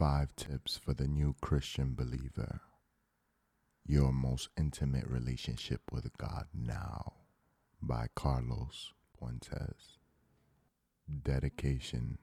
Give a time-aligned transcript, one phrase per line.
[0.00, 2.62] Five tips for the new Christian believer.
[3.84, 7.12] Your most intimate relationship with God now
[7.82, 9.98] by Carlos Puentes.
[11.22, 12.16] Dedication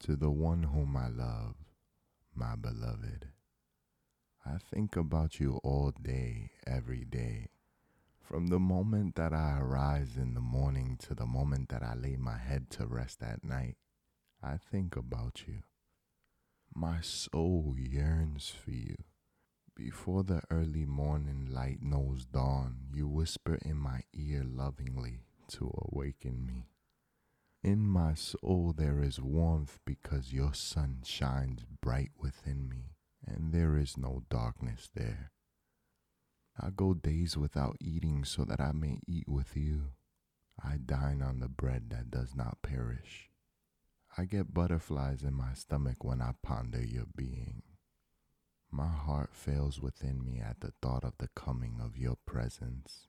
[0.00, 1.54] to the one whom I love,
[2.34, 3.28] my beloved.
[4.44, 7.48] I think about you all day, every day.
[8.20, 12.16] From the moment that I arise in the morning to the moment that I lay
[12.16, 13.76] my head to rest at night,
[14.44, 15.62] I think about you.
[16.74, 18.96] My soul yearns for you.
[19.74, 25.20] Before the early morning light knows dawn, you whisper in my ear lovingly
[25.52, 26.66] to awaken me.
[27.62, 33.78] In my soul there is warmth because your sun shines bright within me, and there
[33.78, 35.32] is no darkness there.
[36.60, 39.92] I go days without eating so that I may eat with you.
[40.62, 43.30] I dine on the bread that does not perish.
[44.16, 47.62] I get butterflies in my stomach when I ponder your being.
[48.70, 53.08] My heart fails within me at the thought of the coming of your presence.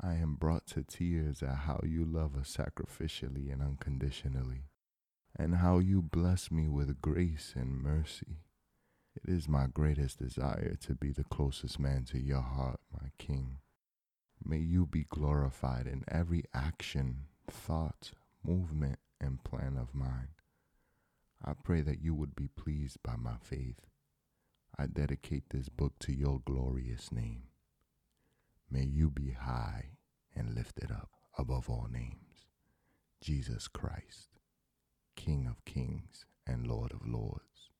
[0.00, 4.64] I am brought to tears at how you love us sacrificially and unconditionally,
[5.38, 8.38] and how you bless me with grace and mercy.
[9.14, 13.58] It is my greatest desire to be the closest man to your heart, my King.
[14.42, 20.28] May you be glorified in every action, thought, movement, and plan of mine.
[21.44, 23.80] I pray that you would be pleased by my faith.
[24.78, 27.44] I dedicate this book to your glorious name.
[28.70, 29.96] May you be high
[30.34, 32.46] and lifted up above all names.
[33.22, 34.28] Jesus Christ,
[35.16, 37.70] King of kings and Lord of lords.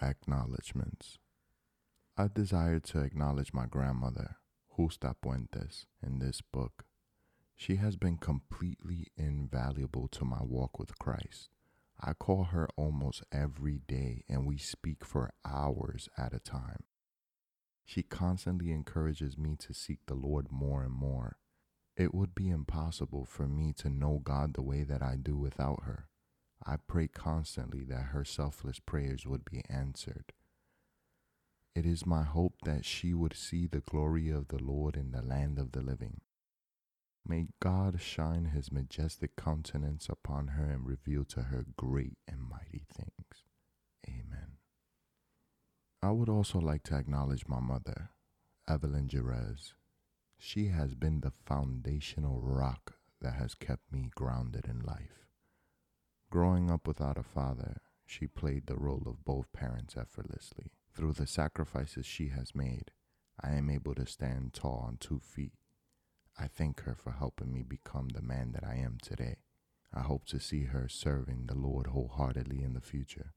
[0.00, 1.18] Acknowledgements.
[2.16, 4.36] I desire to acknowledge my grandmother,
[4.76, 6.84] Justa Puentes, in this book
[7.56, 11.50] she has been completely invaluable to my walk with Christ.
[12.00, 16.84] I call her almost every day and we speak for hours at a time.
[17.84, 21.36] She constantly encourages me to seek the Lord more and more.
[21.96, 25.82] It would be impossible for me to know God the way that I do without
[25.84, 26.08] her.
[26.64, 30.32] I pray constantly that her selfless prayers would be answered.
[31.74, 35.22] It is my hope that she would see the glory of the Lord in the
[35.22, 36.20] land of the living.
[37.26, 42.84] May God shine his majestic countenance upon her and reveal to her great and mighty
[42.92, 43.44] things.
[44.08, 44.58] Amen.
[46.02, 48.10] I would also like to acknowledge my mother,
[48.68, 49.74] Evelyn Jerez.
[50.36, 55.28] She has been the foundational rock that has kept me grounded in life.
[56.28, 60.72] Growing up without a father, she played the role of both parents effortlessly.
[60.92, 62.90] Through the sacrifices she has made,
[63.40, 65.52] I am able to stand tall on two feet
[66.38, 69.36] I thank her for helping me become the man that I am today.
[69.94, 73.32] I hope to see her serving the Lord wholeheartedly in the future.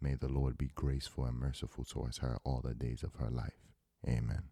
[0.00, 3.72] May the Lord be graceful and merciful towards her all the days of her life.
[4.06, 4.50] Amen.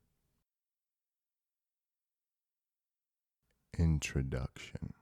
[3.78, 4.94] Introduction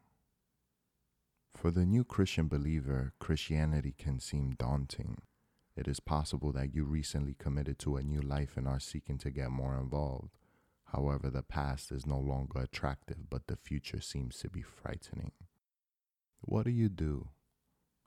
[1.55, 5.19] For the new Christian believer, Christianity can seem daunting.
[5.77, 9.31] It is possible that you recently committed to a new life and are seeking to
[9.31, 10.31] get more involved.
[10.93, 15.33] However, the past is no longer attractive, but the future seems to be frightening.
[16.41, 17.29] What do you do?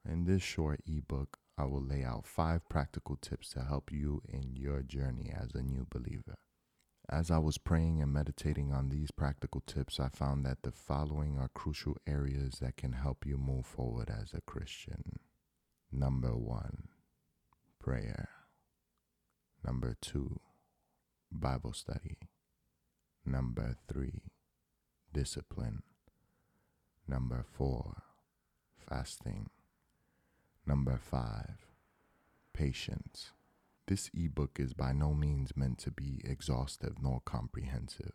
[0.03, 4.55] In this short ebook, I will lay out five practical tips to help you in
[4.55, 6.35] your journey as a new believer.
[7.07, 11.37] As I was praying and meditating on these practical tips, I found that the following
[11.37, 15.19] are crucial areas that can help you move forward as a Christian.
[15.91, 16.87] Number one,
[17.79, 18.29] prayer.
[19.63, 20.39] Number two,
[21.31, 22.17] Bible study.
[23.25, 24.23] Number three,
[25.13, 25.83] discipline.
[27.07, 28.01] Number four,
[28.77, 29.49] fasting.
[30.65, 31.67] Number five,
[32.53, 33.31] patience.
[33.87, 38.13] This ebook is by no means meant to be exhaustive nor comprehensive.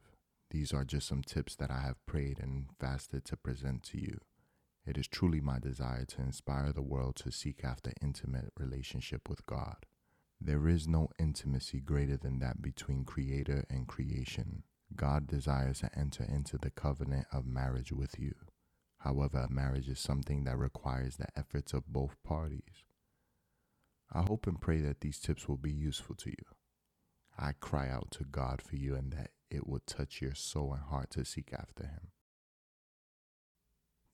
[0.50, 4.20] These are just some tips that I have prayed and fasted to present to you.
[4.86, 9.46] It is truly my desire to inspire the world to seek after intimate relationship with
[9.46, 9.86] God.
[10.40, 14.64] There is no intimacy greater than that between creator and creation.
[14.96, 18.34] God desires to enter into the covenant of marriage with you.
[18.98, 22.84] However, marriage is something that requires the efforts of both parties.
[24.12, 26.44] I hope and pray that these tips will be useful to you.
[27.38, 30.82] I cry out to God for you and that it will touch your soul and
[30.82, 32.10] heart to seek after Him.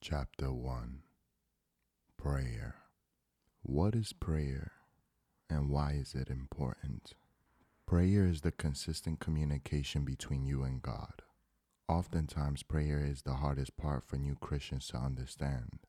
[0.00, 1.02] Chapter 1
[2.18, 2.74] Prayer.
[3.62, 4.72] What is prayer
[5.48, 7.14] and why is it important?
[7.92, 11.20] Prayer is the consistent communication between you and God.
[11.90, 15.80] Oftentimes, prayer is the hardest part for new Christians to understand.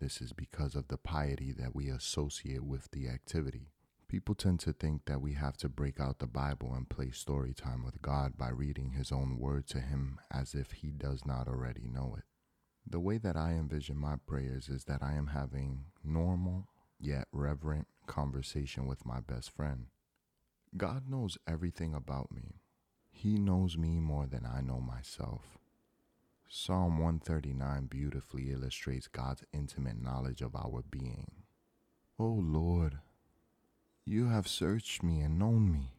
[0.00, 3.70] This is because of the piety that we associate with the activity.
[4.06, 7.54] People tend to think that we have to break out the Bible and play story
[7.54, 11.48] time with God by reading His own word to Him as if He does not
[11.48, 12.24] already know it.
[12.86, 16.66] The way that I envision my prayers is that I am having normal
[16.98, 19.86] yet reverent conversation with my best friend.
[20.76, 22.60] God knows everything about me.
[23.10, 25.58] He knows me more than I know myself.
[26.48, 31.30] Psalm 139 beautifully illustrates God's intimate knowledge of our being.
[32.18, 32.98] O oh Lord,
[34.04, 35.92] you have searched me and known me.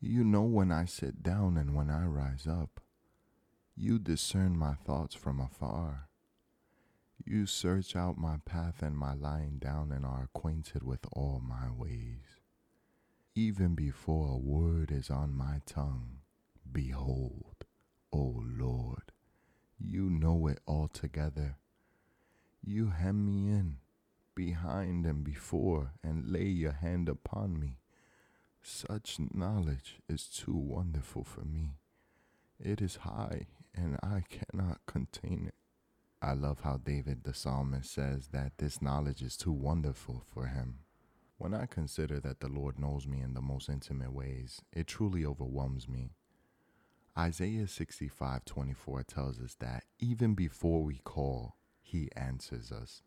[0.00, 2.80] You know when I sit down and when I rise up.
[3.76, 6.08] You discern my thoughts from afar.
[7.24, 11.70] You search out my path and my lying down and are acquainted with all my
[11.70, 12.41] ways.
[13.34, 16.18] Even before a word is on my tongue,
[16.70, 17.64] behold,
[18.12, 19.12] O Lord,
[19.78, 21.56] you know it altogether.
[22.62, 23.78] You hem me in
[24.34, 27.78] behind and before, and lay your hand upon me.
[28.62, 31.76] Such knowledge is too wonderful for me.
[32.60, 35.54] It is high, and I cannot contain it.
[36.20, 40.80] I love how David the psalmist says that this knowledge is too wonderful for him.
[41.42, 45.26] When I consider that the Lord knows me in the most intimate ways, it truly
[45.26, 46.14] overwhelms me.
[47.18, 53.02] Isaiah 65:24 tells us that even before we call, he answers us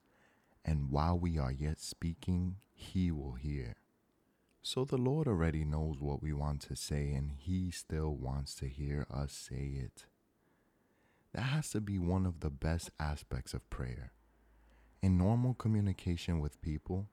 [0.65, 3.75] and while we are yet speaking, he will hear.
[4.61, 8.67] So the Lord already knows what we want to say, and he still wants to
[8.67, 10.07] hear us say it.
[11.31, 14.11] That has to be one of the best aspects of prayer.
[15.01, 17.07] In normal communication with people,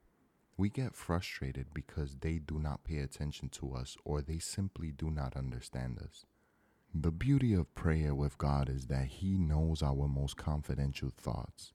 [0.56, 5.10] we get frustrated because they do not pay attention to us or they simply do
[5.10, 6.26] not understand us.
[6.94, 11.72] The beauty of prayer with God is that He knows our most confidential thoughts.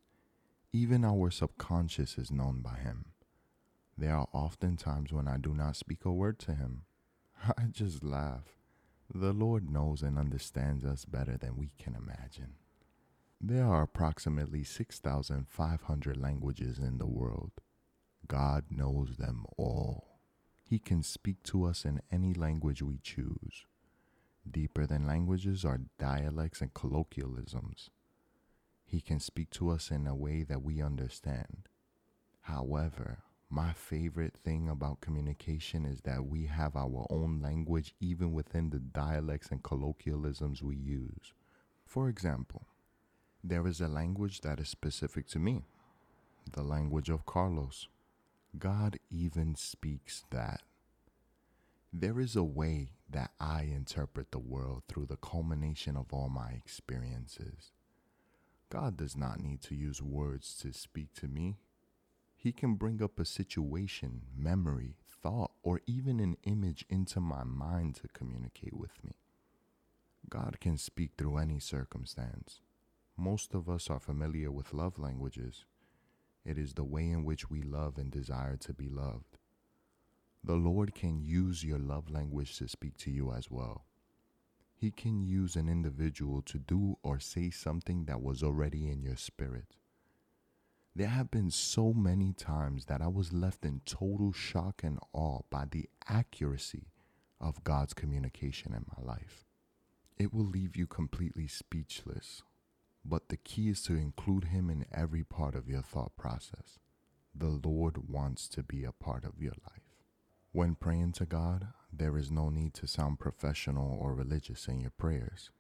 [0.72, 3.06] Even our subconscious is known by Him.
[3.98, 6.84] There are often times when I do not speak a word to Him.
[7.58, 8.58] I just laugh.
[9.12, 12.54] The Lord knows and understands us better than we can imagine.
[13.42, 17.52] There are approximately 6,500 languages in the world.
[18.28, 20.20] God knows them all.
[20.64, 23.66] He can speak to us in any language we choose.
[24.50, 27.90] Deeper than languages are dialects and colloquialisms.
[28.86, 31.68] He can speak to us in a way that we understand.
[32.42, 33.20] However,
[33.50, 38.80] my favorite thing about communication is that we have our own language even within the
[38.80, 41.34] dialects and colloquialisms we use.
[41.86, 42.68] For example,
[43.44, 45.64] there is a language that is specific to me,
[46.52, 47.88] the language of Carlos.
[48.60, 50.62] God even speaks that.
[51.92, 56.52] There is a way that I interpret the world through the culmination of all my
[56.52, 57.72] experiences.
[58.70, 61.58] God does not need to use words to speak to me.
[62.36, 67.96] He can bring up a situation, memory, thought, or even an image into my mind
[67.96, 69.14] to communicate with me.
[70.30, 72.62] God can speak through any circumstance.
[73.18, 75.66] Most of us are familiar with love languages.
[76.48, 79.38] It is the way in which we love and desire to be loved.
[80.42, 83.84] The Lord can use your love language to speak to you as well.
[84.74, 89.18] He can use an individual to do or say something that was already in your
[89.18, 89.76] spirit.
[90.96, 95.42] There have been so many times that I was left in total shock and awe
[95.50, 96.88] by the accuracy
[97.42, 99.44] of God's communication in my life.
[100.18, 102.42] It will leave you completely speechless,
[103.08, 106.80] but the key is to include Him in every part of your thought process.
[107.34, 109.82] The Lord wants to be a part of your life.
[110.52, 114.92] When praying to God, there is no need to sound professional or religious in your
[114.92, 115.52] prayers.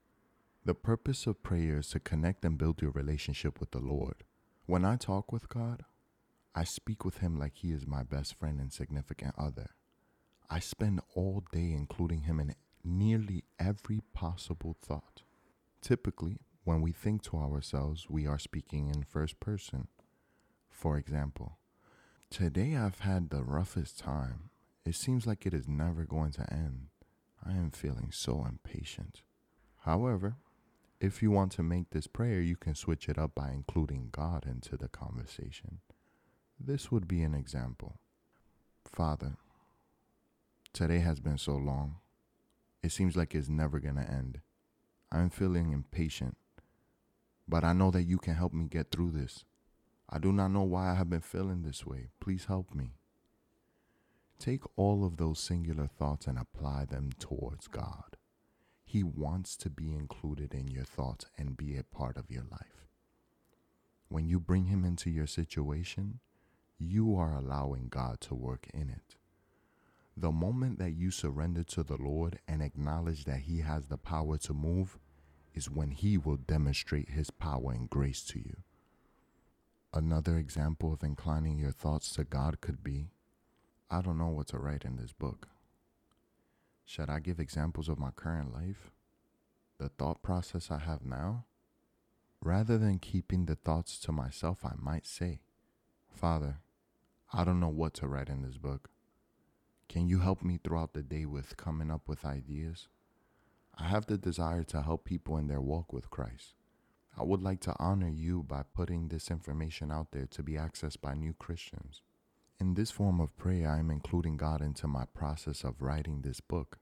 [0.65, 4.23] The purpose of prayer is to connect and build your relationship with the Lord.
[4.65, 5.83] When I talk with God,
[6.53, 9.69] I speak with Him like He is my best friend and significant other.
[10.49, 15.21] I spend all day including Him in nearly every possible thought.
[15.81, 19.87] Typically, when we think to ourselves, we are speaking in first person.
[20.69, 21.59] For example,
[22.29, 24.49] today I've had the roughest time
[24.85, 26.87] it seems like it is never going to end.
[27.45, 29.21] I am feeling so impatient.
[29.85, 30.35] However,
[30.99, 34.45] if you want to make this prayer, you can switch it up by including God
[34.45, 35.79] into the conversation.
[36.59, 37.99] This would be an example.
[38.83, 39.37] Father,
[40.73, 41.95] today has been so long.
[42.83, 44.41] It seems like it's never going to end.
[45.13, 46.35] I'm feeling impatient,
[47.47, 49.45] but I know that you can help me get through this.
[50.09, 52.09] I do not know why I have been feeling this way.
[52.19, 52.93] Please help me.
[54.39, 58.17] Take all of those singular thoughts and apply them towards God.
[58.85, 62.87] He wants to be included in your thoughts and be a part of your life.
[64.07, 66.19] When you bring Him into your situation,
[66.79, 69.15] you are allowing God to work in it.
[70.15, 74.37] The moment that you surrender to the Lord and acknowledge that He has the power
[74.37, 74.97] to move
[75.57, 78.57] is when He will demonstrate His power and grace to you.
[79.93, 83.09] Another example of inclining your thoughts to God could be
[83.89, 85.47] I don't know what to write in this book.
[86.85, 88.91] Should I give examples of my current life?
[89.79, 91.45] The thought process I have now?
[92.41, 95.39] Rather than keeping the thoughts to myself, I might say,
[96.09, 96.57] Father,
[97.33, 98.89] I don't know what to write in this book.
[99.89, 102.87] Can you help me throughout the day with coming up with ideas?
[103.79, 106.55] I have the desire to help people in their walk with Christ.
[107.15, 110.99] I would like to honor you by putting this information out there to be accessed
[110.99, 112.01] by new Christians.
[112.59, 116.39] In this form of prayer, I am including God into my process of writing this
[116.39, 116.79] book.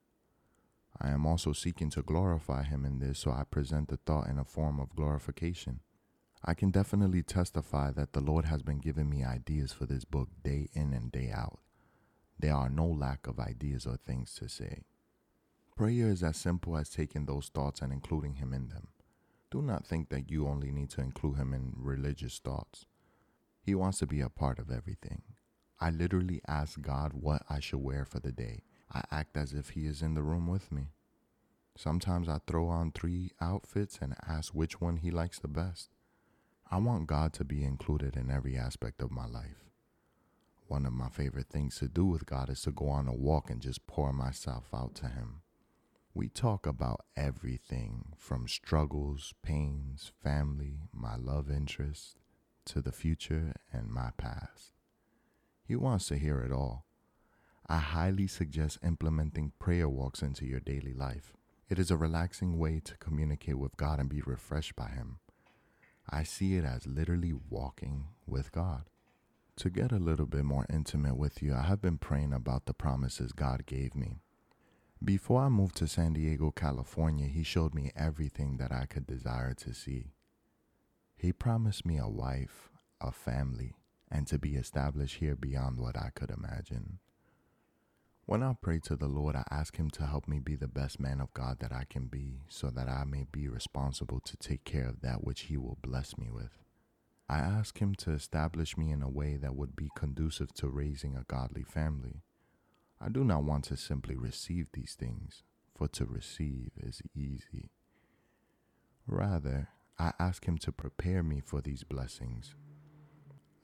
[0.99, 4.39] I am also seeking to glorify Him in this, so I present the thought in
[4.39, 5.81] a form of glorification.
[6.45, 10.29] I can definitely testify that the Lord has been giving me ideas for this book
[10.43, 11.59] day in and day out.
[12.39, 14.83] There are no lack of ideas or things to say.
[15.75, 18.87] Prayer is as simple as taking those thoughts and including Him in them.
[19.51, 22.85] Do not think that you only need to include Him in religious thoughts.
[23.61, 25.23] He wants to be a part of everything.
[25.81, 28.63] I literally ask God what I should wear for the day.
[28.93, 30.91] I act as if He is in the room with me.
[31.75, 35.89] Sometimes I throw on three outfits and ask which one He likes the best.
[36.71, 39.65] I want God to be included in every aspect of my life.
[40.67, 43.49] One of my favorite things to do with God is to go on a walk
[43.49, 45.41] and just pour myself out to Him.
[46.17, 52.15] We talk about everything from struggles, pains, family, my love interest,
[52.67, 54.71] to the future and my past.
[55.67, 56.85] He wants to hear it all.
[57.67, 61.33] I highly suggest implementing prayer walks into your daily life.
[61.67, 65.19] It is a relaxing way to communicate with God and be refreshed by Him.
[66.09, 68.83] I see it as literally walking with God.
[69.57, 72.73] To get a little bit more intimate with you, I have been praying about the
[72.73, 74.21] promises God gave me.
[75.03, 79.53] Before I moved to San Diego, California, He showed me everything that I could desire
[79.55, 80.13] to see.
[81.15, 82.69] He promised me a wife,
[83.01, 83.75] a family,
[84.09, 86.99] and to be established here beyond what I could imagine.
[88.27, 90.99] When I pray to the Lord, I ask Him to help me be the best
[90.99, 94.63] man of God that I can be, so that I may be responsible to take
[94.63, 96.63] care of that which He will bless me with.
[97.29, 101.15] I ask Him to establish me in a way that would be conducive to raising
[101.15, 102.23] a godly family.
[103.01, 105.43] I do not want to simply receive these things,
[105.75, 107.71] for to receive is easy.
[109.07, 112.55] Rather, I ask Him to prepare me for these blessings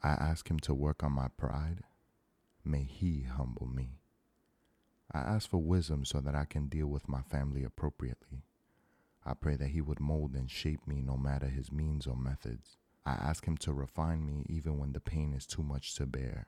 [0.03, 1.83] I ask Him to work on my pride.
[2.65, 3.99] May He humble me.
[5.11, 8.45] I ask for wisdom so that I can deal with my family appropriately.
[9.23, 12.77] I pray that He would mold and shape me no matter His means or methods.
[13.05, 16.47] I ask Him to refine me even when the pain is too much to bear.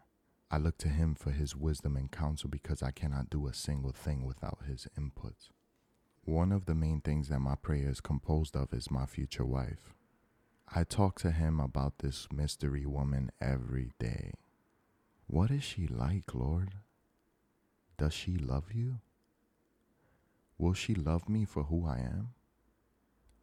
[0.54, 3.92] I look to Him for His wisdom and counsel because I cannot do a single
[3.92, 5.34] thing without His input.
[6.26, 9.96] One of the main things that my prayer is composed of is my future wife.
[10.72, 14.34] I talk to him about this mystery woman every day.
[15.26, 16.76] What is she like, Lord?
[17.98, 19.00] Does she love you?
[20.60, 22.30] Will she love me for who I am?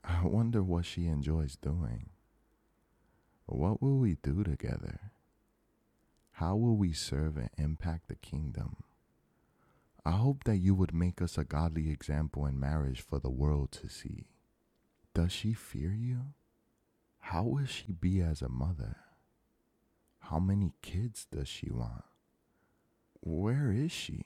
[0.05, 2.11] I wonder what she enjoys doing.
[3.47, 5.11] What will we do together?
[6.41, 8.77] How will we serve and impact the kingdom?
[10.07, 13.73] I hope that you would make us a godly example in marriage for the world
[13.73, 14.29] to see.
[15.13, 16.33] Does she fear you?
[17.19, 18.97] How will she be as a mother?
[20.21, 22.05] How many kids does she want?
[23.21, 24.25] Where is she?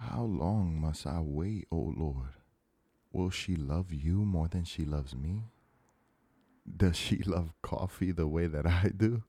[0.00, 2.34] How long must I wait, O oh Lord?
[3.12, 5.52] Will she love you more than she loves me?
[6.76, 9.22] Does she love coffee the way that I do?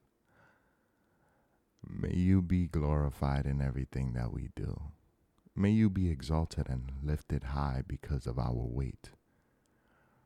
[1.85, 4.79] May you be glorified in everything that we do.
[5.55, 9.09] May you be exalted and lifted high because of our wait.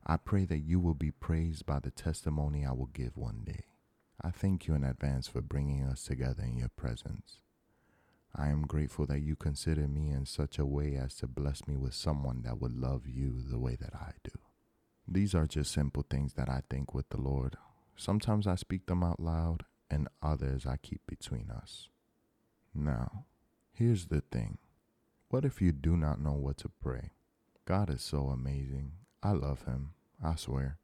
[0.06, 3.66] I pray that you will be praised by the testimony I will give one day.
[4.22, 7.40] I thank you in advance for bringing us together in your presence.
[8.36, 11.76] I am grateful that you consider me in such a way as to bless me
[11.76, 14.32] with someone that would love you the way that I do.
[15.08, 17.58] These are just simple things that I think with the Lord.
[17.96, 21.90] Sometimes I speak them out loud, and others I keep between us.
[22.74, 23.26] Now,
[23.74, 24.58] here's the thing
[25.30, 27.12] what if you do not know what to pray?
[27.66, 29.94] God is so amazing I love him,
[30.24, 30.80] I swear.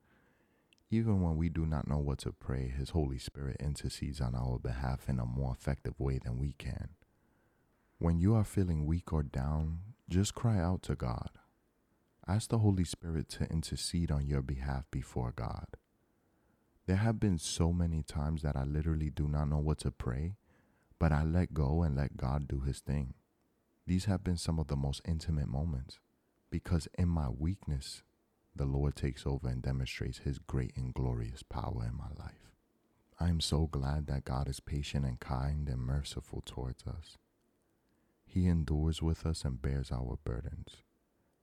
[0.89, 4.57] Even when we do not know what to pray, His Holy Spirit intercedes on our
[4.57, 6.89] behalf in a more effective way than we can.
[7.97, 11.31] When you are feeling weak or down, just cry out to God.
[12.25, 15.76] Ask the Holy Spirit to intercede on your behalf before God.
[16.87, 20.37] There have been so many times that I literally do not know what to pray,
[20.97, 23.13] but I let go and let God do his thing.
[23.85, 25.99] These have been some of the most intimate moments
[26.49, 28.03] because in my weakness,
[28.55, 32.53] the Lord takes over and demonstrates his great and glorious power in my life.
[33.19, 37.17] I am so glad that God is patient and kind and merciful towards us.
[38.25, 40.83] He endures with us and bears our burdens.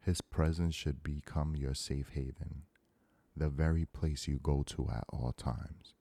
[0.00, 2.62] His presence should become your safe haven,
[3.36, 5.94] the very place you go to at all times.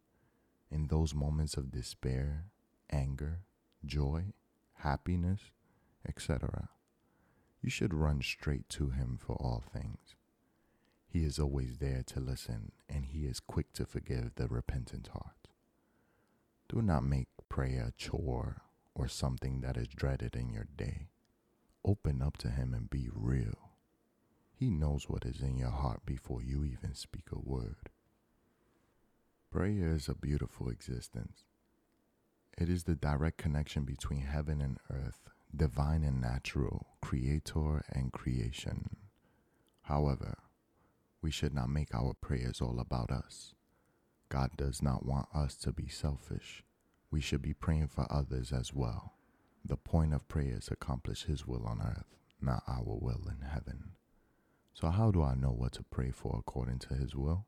[0.69, 2.45] In those moments of despair,
[2.89, 3.41] anger,
[3.85, 4.33] joy,
[4.79, 5.51] happiness,
[6.07, 6.69] etc.,
[7.61, 10.15] you should run straight to Him for all things.
[11.07, 15.47] He is always there to listen, and He is quick to forgive the repentant heart.
[16.67, 18.63] Do not make prayer a chore
[18.95, 21.09] or something that is dreaded in your day.
[21.85, 23.72] Open up to Him and be real.
[24.55, 27.89] He knows what is in your heart before you even speak a word.
[29.51, 31.45] Prayer is a beautiful existence.
[32.57, 38.97] It is the direct connection between heaven and earth, divine and natural, creator and creation.
[39.83, 40.37] However,
[41.21, 43.53] we should not make our prayers all about us.
[44.29, 46.63] God does not want us to be selfish.
[47.11, 49.13] We should be praying for others as well.
[49.65, 53.47] The point of prayer is to accomplish His will on earth, not our will in
[53.47, 53.91] heaven.
[54.73, 57.45] So, how do I know what to pray for according to His will?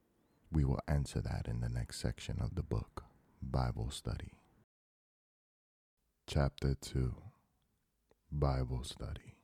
[0.52, 3.04] We will answer that in the next section of the book,
[3.42, 4.34] Bible Study.
[6.28, 7.16] Chapter 2
[8.32, 9.36] Bible Study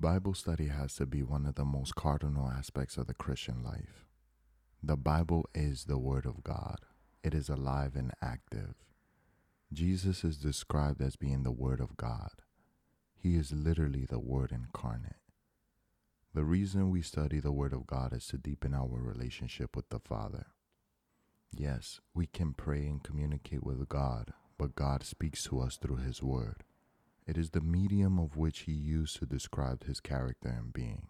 [0.00, 4.04] Bible study has to be one of the most cardinal aspects of the Christian life.
[4.82, 6.78] The Bible is the Word of God,
[7.24, 8.74] it is alive and active.
[9.72, 12.30] Jesus is described as being the Word of God.
[13.16, 15.16] He is literally the Word incarnate.
[16.38, 19.98] The reason we study the Word of God is to deepen our relationship with the
[19.98, 20.46] Father.
[21.50, 26.22] Yes, we can pray and communicate with God, but God speaks to us through His
[26.22, 26.62] Word.
[27.26, 31.08] It is the medium of which He used to describe His character and being.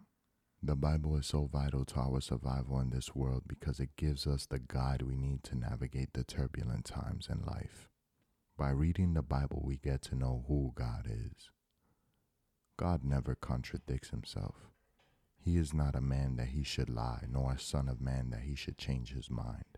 [0.63, 4.47] The Bible is so vital to our survival in this world because it gives us
[4.47, 7.87] the guide we need to navigate the turbulent times in life.
[8.57, 11.51] By reading the Bible, we get to know who God is.
[12.77, 14.55] God never contradicts Himself.
[15.41, 18.41] He is not a man that he should lie, nor a son of man that
[18.41, 19.77] he should change his mind.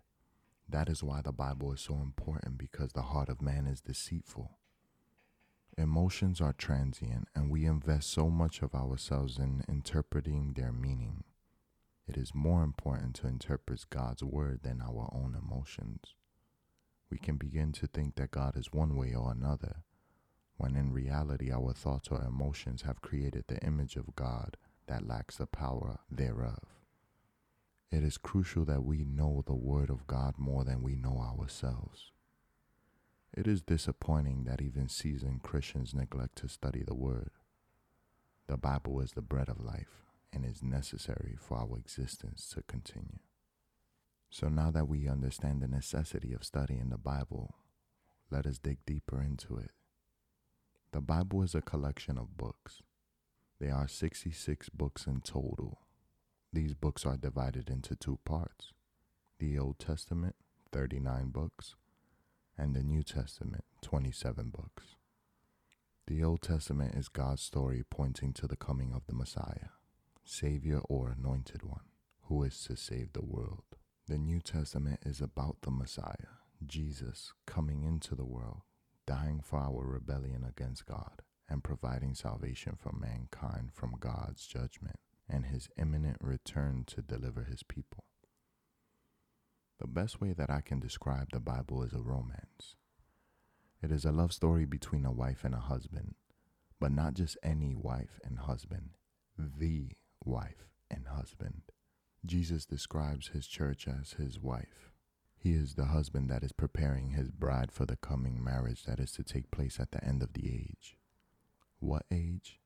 [0.67, 4.57] That is why the Bible is so important because the heart of man is deceitful.
[5.77, 11.23] Emotions are transient, and we invest so much of ourselves in interpreting their meaning.
[12.07, 16.15] It is more important to interpret God's word than our own emotions.
[17.09, 19.83] We can begin to think that God is one way or another,
[20.57, 25.37] when in reality our thoughts or emotions have created the image of God that lacks
[25.37, 26.59] the power thereof.
[27.91, 32.11] It is crucial that we know the Word of God more than we know ourselves.
[33.33, 37.31] It is disappointing that even seasoned Christians neglect to study the Word.
[38.47, 43.19] The Bible is the bread of life and is necessary for our existence to continue.
[44.29, 47.55] So now that we understand the necessity of studying the Bible,
[48.29, 49.71] let us dig deeper into it.
[50.93, 52.81] The Bible is a collection of books.
[53.61, 55.81] There are 66 books in total.
[56.51, 58.73] These books are divided into two parts
[59.37, 60.35] the Old Testament,
[60.71, 61.75] 39 books,
[62.57, 64.95] and the New Testament, 27 books.
[66.07, 69.69] The Old Testament is God's story pointing to the coming of the Messiah,
[70.25, 71.85] Savior or Anointed One,
[72.23, 73.65] who is to save the world.
[74.07, 76.33] The New Testament is about the Messiah,
[76.65, 78.61] Jesus, coming into the world,
[79.05, 84.95] dying for our rebellion against God, and providing salvation for mankind from God's judgment
[85.29, 88.05] and his imminent return to deliver his people.
[89.79, 92.75] The best way that I can describe the Bible is a romance.
[93.83, 96.15] It is a love story between a wife and a husband,
[96.79, 98.91] but not just any wife and husband,
[99.37, 99.89] the
[100.23, 101.63] wife and husband.
[102.25, 104.91] Jesus describes his church as his wife.
[105.35, 109.11] He is the husband that is preparing his bride for the coming marriage that is
[109.13, 110.97] to take place at the end of the age.
[111.81, 112.59] What age?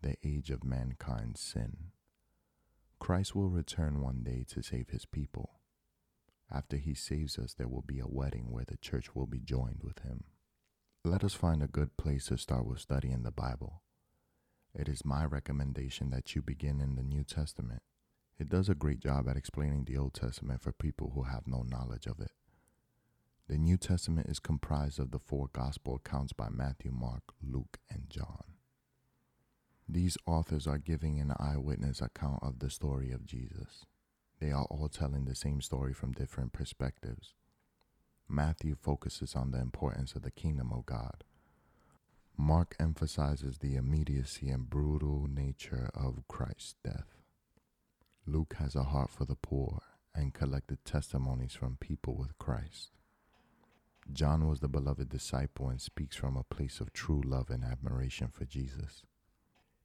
[0.00, 1.90] The age of mankind's sin.
[3.00, 5.58] Christ will return one day to save his people.
[6.48, 9.80] After he saves us, there will be a wedding where the church will be joined
[9.82, 10.22] with him.
[11.04, 13.82] Let us find a good place to start with studying the Bible.
[14.72, 17.82] It is my recommendation that you begin in the New Testament.
[18.38, 21.62] It does a great job at explaining the Old Testament for people who have no
[21.62, 22.30] knowledge of it.
[23.48, 28.10] The New Testament is comprised of the four gospel accounts by Matthew, Mark, Luke, and
[28.10, 28.44] John.
[29.88, 33.86] These authors are giving an eyewitness account of the story of Jesus.
[34.38, 37.32] They are all telling the same story from different perspectives.
[38.28, 41.24] Matthew focuses on the importance of the kingdom of God.
[42.36, 47.16] Mark emphasizes the immediacy and brutal nature of Christ's death.
[48.26, 49.80] Luke has a heart for the poor
[50.14, 52.97] and collected testimonies from people with Christ.
[54.12, 58.28] John was the beloved disciple and speaks from a place of true love and admiration
[58.32, 59.02] for Jesus.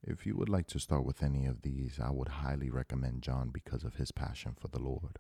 [0.01, 3.49] If you would like to start with any of these, I would highly recommend John
[3.49, 5.19] because of his passion for the Lord.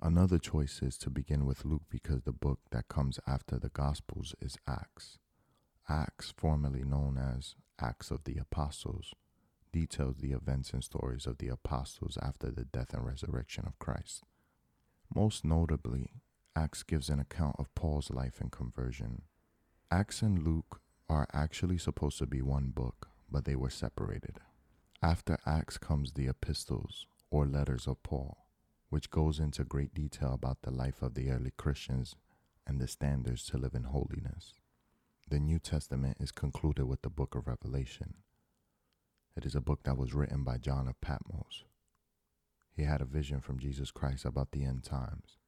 [0.00, 4.34] Another choice is to begin with Luke because the book that comes after the Gospels
[4.40, 5.18] is Acts.
[5.88, 9.14] Acts, formerly known as Acts of the Apostles,
[9.72, 14.22] details the events and stories of the apostles after the death and resurrection of Christ.
[15.14, 16.10] Most notably,
[16.54, 19.22] Acts gives an account of Paul's life and conversion.
[19.90, 24.38] Acts and Luke are actually supposed to be one book, but they were separated.
[25.02, 28.36] After Acts comes the epistles, or letters of Paul,
[28.90, 32.14] which goes into great detail about the life of the early Christians
[32.66, 34.52] and the standards to live in holiness.
[35.28, 38.14] The New Testament is concluded with the book of Revelation.
[39.34, 41.64] It is a book that was written by John of Patmos.
[42.76, 45.38] He had a vision from Jesus Christ about the end times.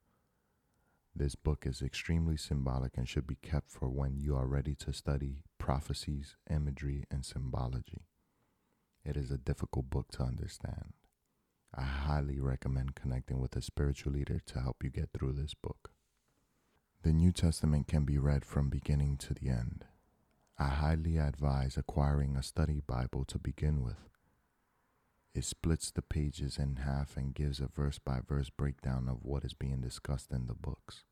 [1.17, 4.93] This book is extremely symbolic and should be kept for when you are ready to
[4.93, 8.07] study prophecies, imagery, and symbology.
[9.05, 10.95] It is a difficult book to understand.
[11.73, 15.91] I highly recommend connecting with a spiritual leader to help you get through this book.
[17.03, 19.85] The New Testament can be read from beginning to the end.
[20.59, 24.14] I highly advise acquiring a study Bible to begin with.
[25.35, 29.45] It splits the pages in half and gives a verse by verse breakdown of what
[29.45, 31.03] is being discussed in the books.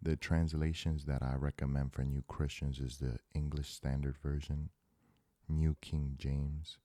[0.00, 4.70] The translations that I recommend for new Christians is the English Standard Version,
[5.46, 6.78] New King James,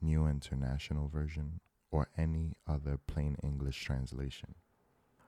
[0.00, 1.60] New International Version,
[1.90, 4.54] or any other plain English translation.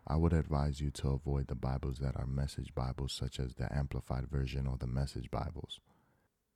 [0.07, 3.71] I would advise you to avoid the Bibles that are message Bibles, such as the
[3.77, 5.81] Amplified Version or the Message Bibles.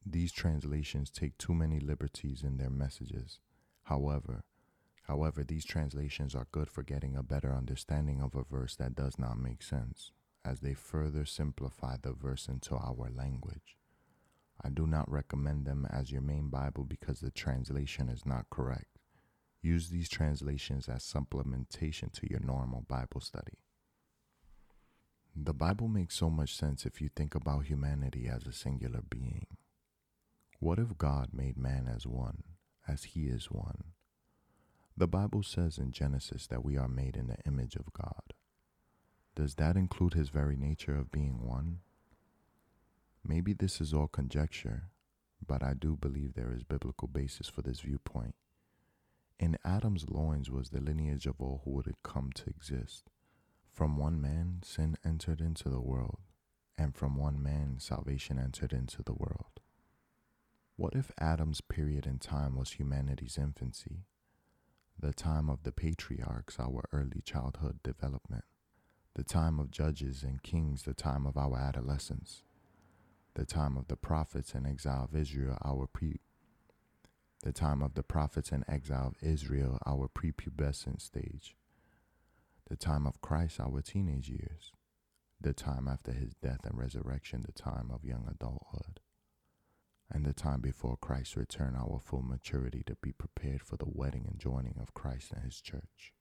[0.07, 3.40] These translations take too many liberties in their messages
[3.88, 4.44] However,
[5.05, 9.18] however, these translations are good for getting a better understanding of a verse that does
[9.18, 10.12] not make sense,
[10.44, 13.79] as they further simplify the verse into our language.
[14.62, 18.98] I do not recommend them as your main Bible because the translation is not correct.
[19.62, 23.57] Use these translations as supplementation to your normal Bible study.
[25.35, 29.46] The Bible makes so much sense if you think about humanity as a singular being.
[30.61, 32.42] What if God made man as one?
[32.88, 33.85] As he is one.
[34.96, 38.33] The Bible says in Genesis that we are made in the image of God.
[39.37, 41.81] Does that include his very nature of being one?
[43.24, 44.85] Maybe this is all conjecture,
[45.46, 48.35] but I do believe there is biblical basis for this viewpoint.
[49.38, 53.05] In Adam's loins was the lineage of all who would come to exist.
[53.72, 56.18] From one man, sin entered into the world,
[56.77, 59.58] and from one man, salvation entered into the world.
[60.79, 64.05] What if Adam's period in time was humanity's infancy,
[64.97, 68.45] the time of the patriarchs, our early childhood development,
[69.17, 72.45] the time of judges and kings, the time of our adolescence,
[73.35, 76.21] the time of the prophets and exile of Israel, our pre
[77.43, 81.57] the time of the prophets and exile of Israel, our prepubescent stage,
[82.71, 84.71] the time of Christ, our teenage years,
[85.41, 89.01] the time after his death and resurrection, the time of young adulthood
[90.11, 94.27] and the time before Christ's return, our full maturity to be prepared for the wedding
[94.29, 96.12] and joining of Christ and His church.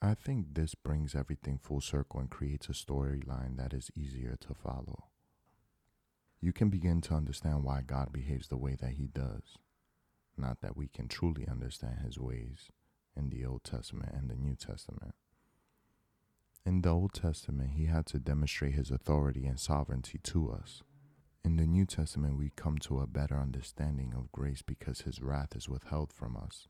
[0.00, 4.54] I think this brings everything full circle and creates a storyline that is easier to
[4.54, 5.08] follow.
[6.40, 9.58] You can begin to understand why God behaves the way that He does.
[10.38, 12.70] Not that we can truly understand His ways
[13.16, 15.14] in the Old Testament and the New Testament.
[16.64, 20.82] In the Old Testament, He had to demonstrate His authority and sovereignty to us.
[21.42, 25.56] In the New Testament, we come to a better understanding of grace because his wrath
[25.56, 26.68] is withheld from us,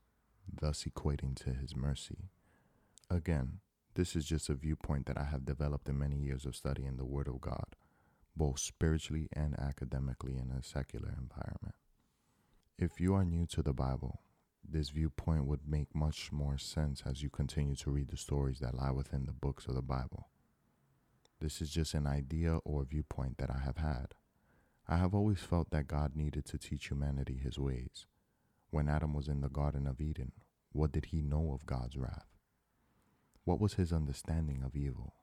[0.51, 2.29] thus equating to his mercy.
[3.09, 3.59] Again,
[3.95, 7.05] this is just a viewpoint that I have developed in many years of studying the
[7.05, 7.75] Word of God,
[8.35, 11.75] both spiritually and academically in a secular environment.
[12.79, 14.21] If you are new to the Bible,
[14.63, 18.75] this viewpoint would make much more sense as you continue to read the stories that
[18.75, 20.29] lie within the books of the Bible.
[21.41, 24.13] This is just an idea or viewpoint that I have had.
[24.91, 28.07] I have always felt that God needed to teach humanity his ways.
[28.71, 30.33] When Adam was in the Garden of Eden,
[30.73, 32.27] what did he know of God's wrath?
[33.45, 35.13] What was his understanding of evil?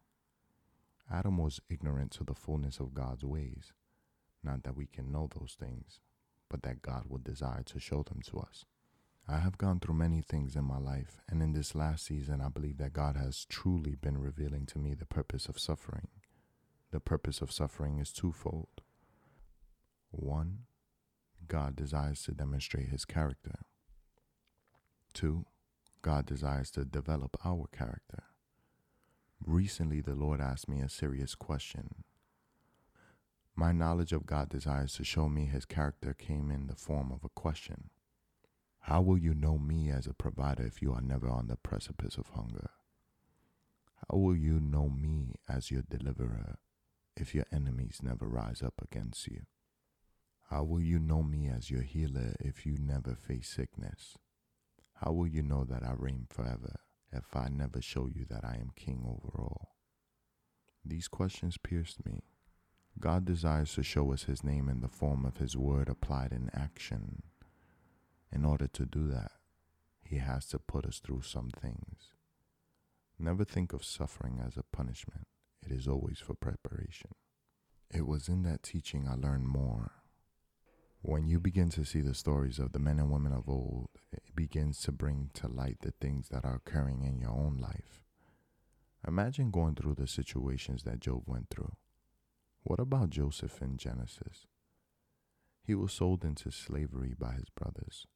[1.12, 3.74] Adam was ignorant to the fullness of God's ways.
[4.42, 6.00] Not that we can know those things,
[6.48, 8.64] but that God would desire to show them to us.
[9.28, 12.48] I have gone through many things in my life, and in this last season, I
[12.48, 16.08] believe that God has truly been revealing to me the purpose of suffering.
[16.90, 18.80] The purpose of suffering is twofold.
[20.10, 20.60] One,
[21.46, 23.60] God desires to demonstrate his character.
[25.12, 25.46] Two,
[26.02, 28.24] God desires to develop our character.
[29.44, 32.04] Recently, the Lord asked me a serious question.
[33.54, 37.24] My knowledge of God desires to show me his character came in the form of
[37.24, 37.90] a question.
[38.80, 42.16] How will you know me as a provider if you are never on the precipice
[42.16, 42.70] of hunger?
[44.08, 46.58] How will you know me as your deliverer
[47.16, 49.42] if your enemies never rise up against you?
[50.50, 54.16] How will you know me as your healer if you never face sickness?
[54.94, 56.76] How will you know that I reign forever
[57.12, 59.74] if I never show you that I am king over all?
[60.82, 62.22] These questions pierced me.
[62.98, 66.48] God desires to show us his name in the form of his word applied in
[66.54, 67.24] action.
[68.32, 69.32] In order to do that,
[70.02, 72.14] he has to put us through some things.
[73.18, 75.26] Never think of suffering as a punishment.
[75.62, 77.10] It is always for preparation.
[77.92, 79.92] It was in that teaching I learned more
[81.02, 84.22] when you begin to see the stories of the men and women of old, it
[84.34, 88.02] begins to bring to light the things that are occurring in your own life.
[89.06, 91.72] Imagine going through the situations that Job went through.
[92.64, 94.46] What about Joseph in Genesis?
[95.62, 98.06] He was sold into slavery by his brothers,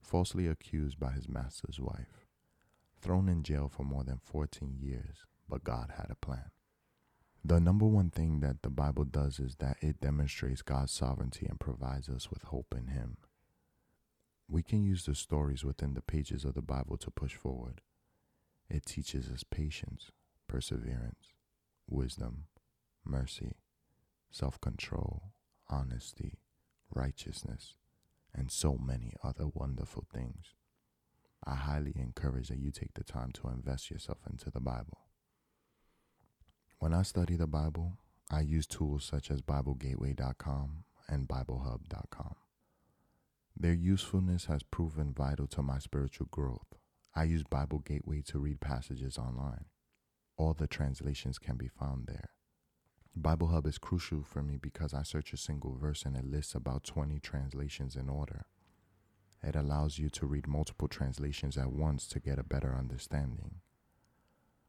[0.00, 2.26] falsely accused by his master's wife,
[3.00, 6.50] thrown in jail for more than 14 years, but God had a plan.
[7.44, 11.58] The number one thing that the Bible does is that it demonstrates God's sovereignty and
[11.58, 13.16] provides us with hope in Him.
[14.48, 17.80] We can use the stories within the pages of the Bible to push forward.
[18.70, 20.12] It teaches us patience,
[20.46, 21.32] perseverance,
[21.88, 22.44] wisdom,
[23.04, 23.56] mercy,
[24.30, 25.32] self control,
[25.68, 26.38] honesty,
[26.94, 27.74] righteousness,
[28.32, 30.54] and so many other wonderful things.
[31.44, 34.98] I highly encourage that you take the time to invest yourself into the Bible.
[36.82, 37.92] When I study the Bible,
[38.28, 42.34] I use tools such as BibleGateway.com and BibleHub.com.
[43.56, 46.74] Their usefulness has proven vital to my spiritual growth.
[47.14, 49.66] I use Bible Gateway to read passages online.
[50.36, 52.30] All the translations can be found there.
[53.14, 56.56] Bible Hub is crucial for me because I search a single verse and it lists
[56.56, 58.46] about 20 translations in order.
[59.40, 63.60] It allows you to read multiple translations at once to get a better understanding.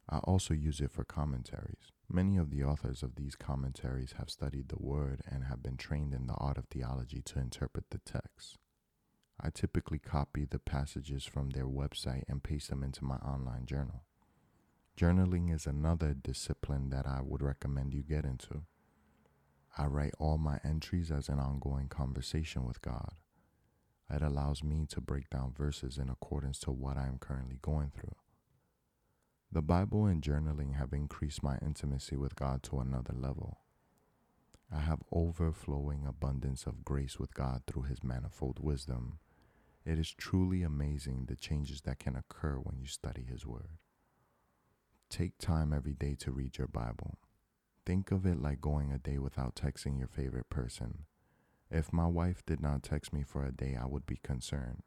[0.08, 1.93] I also use it for commentaries.
[2.16, 6.14] Many of the authors of these commentaries have studied the Word and have been trained
[6.14, 8.60] in the art of theology to interpret the text.
[9.42, 14.04] I typically copy the passages from their website and paste them into my online journal.
[14.96, 18.62] Journaling is another discipline that I would recommend you get into.
[19.76, 23.14] I write all my entries as an ongoing conversation with God.
[24.08, 27.90] It allows me to break down verses in accordance to what I am currently going
[27.90, 28.14] through.
[29.54, 33.60] The Bible and journaling have increased my intimacy with God to another level.
[34.72, 39.20] I have overflowing abundance of grace with God through His manifold wisdom.
[39.86, 43.78] It is truly amazing the changes that can occur when you study His Word.
[45.12, 47.20] Take time every day to read your Bible.
[47.86, 51.06] Think of it like going a day without texting your favorite person.
[51.70, 54.82] If my wife did not text me for a day, I would be concerned.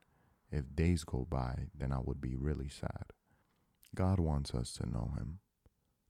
[0.50, 3.12] If days go by, then I would be really sad.
[3.96, 5.40] God wants us to know him.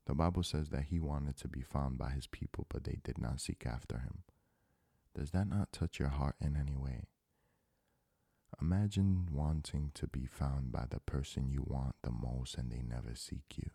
[0.07, 3.17] The Bible says that he wanted to be found by his people, but they did
[3.17, 4.25] not seek after him.
[5.17, 7.05] Does that not touch your heart in any way?
[8.61, 13.15] Imagine wanting to be found by the person you want the most and they never
[13.15, 13.71] seek you.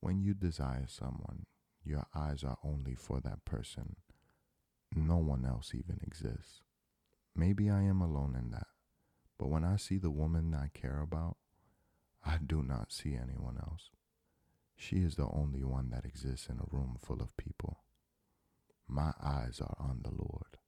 [0.00, 1.46] When you desire someone,
[1.84, 3.96] your eyes are only for that person.
[4.94, 6.62] No one else even exists.
[7.34, 8.68] Maybe I am alone in that,
[9.38, 11.36] but when I see the woman I care about,
[12.26, 13.90] I do not see anyone else.
[14.76, 17.78] She is the only one that exists in a room full of people.
[18.88, 20.58] My eyes are on the Lord.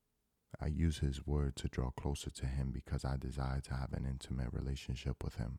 [0.61, 4.07] I use His word to draw closer to Him because I desire to have an
[4.07, 5.59] intimate relationship with Him.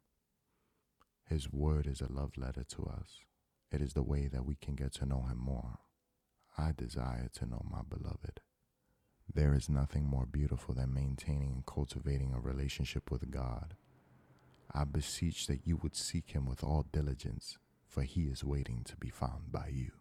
[1.28, 3.20] His word is a love letter to us.
[3.72, 5.80] It is the way that we can get to know Him more.
[6.58, 8.40] I desire to know my beloved.
[9.32, 13.76] There is nothing more beautiful than maintaining and cultivating a relationship with God.
[14.74, 18.96] I beseech that you would seek him with all diligence, for he is waiting to
[18.96, 19.92] be found by you.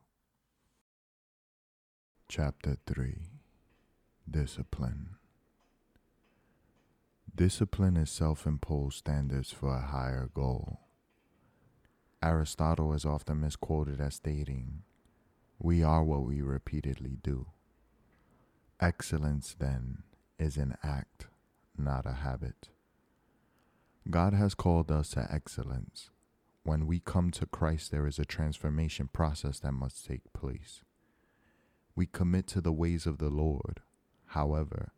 [2.29, 3.31] Chapter 3
[4.31, 5.17] Discipline
[7.35, 10.81] Discipline is self imposed standards for a higher goal.
[12.23, 14.83] Aristotle is often misquoted as stating,
[15.59, 17.47] We are what we repeatedly do.
[18.81, 20.03] Excellence, then,
[20.39, 21.29] is an act,
[21.77, 22.71] not a habit.
[24.11, 26.09] God has called us to excellence.
[26.63, 30.81] When we come to Christ, there is a transformation process that must take place.
[31.95, 33.81] We commit to the ways of the Lord.
[34.29, 34.93] However,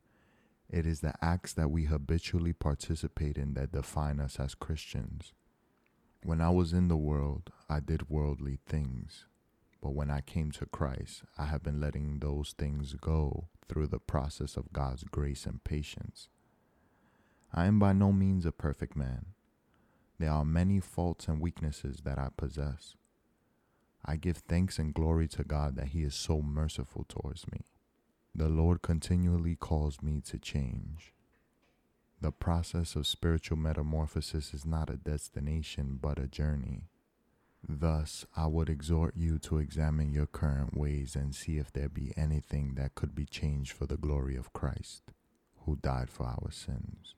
[0.68, 5.32] it is the acts that we habitually participate in that define us as Christians.
[6.22, 9.26] When I was in the world, I did worldly things.
[9.82, 13.98] But when I came to Christ, I have been letting those things go through the
[13.98, 16.28] process of God's grace and patience.
[17.52, 19.26] I am by no means a perfect man.
[20.18, 22.94] There are many faults and weaknesses that I possess.
[24.04, 27.62] I give thanks and glory to God that He is so merciful towards me.
[28.34, 31.12] The Lord continually calls me to change.
[32.20, 36.84] The process of spiritual metamorphosis is not a destination but a journey.
[37.66, 42.12] Thus, I would exhort you to examine your current ways and see if there be
[42.16, 45.02] anything that could be changed for the glory of Christ,
[45.64, 47.14] who died for our sins.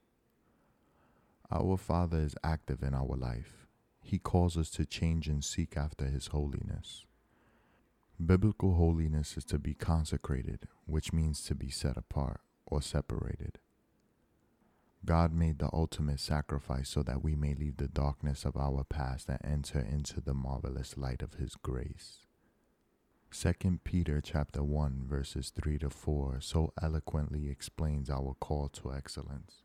[1.54, 3.66] Our Father is active in our life.
[4.00, 7.04] He calls us to change and seek after His holiness.
[8.24, 13.58] Biblical holiness is to be consecrated, which means to be set apart or separated.
[15.04, 19.28] God made the ultimate sacrifice so that we may leave the darkness of our past
[19.28, 22.20] and enter into the marvelous light of his grace.
[23.30, 29.64] 2 Peter chapter 1 verses 3 to 4 so eloquently explains our call to excellence.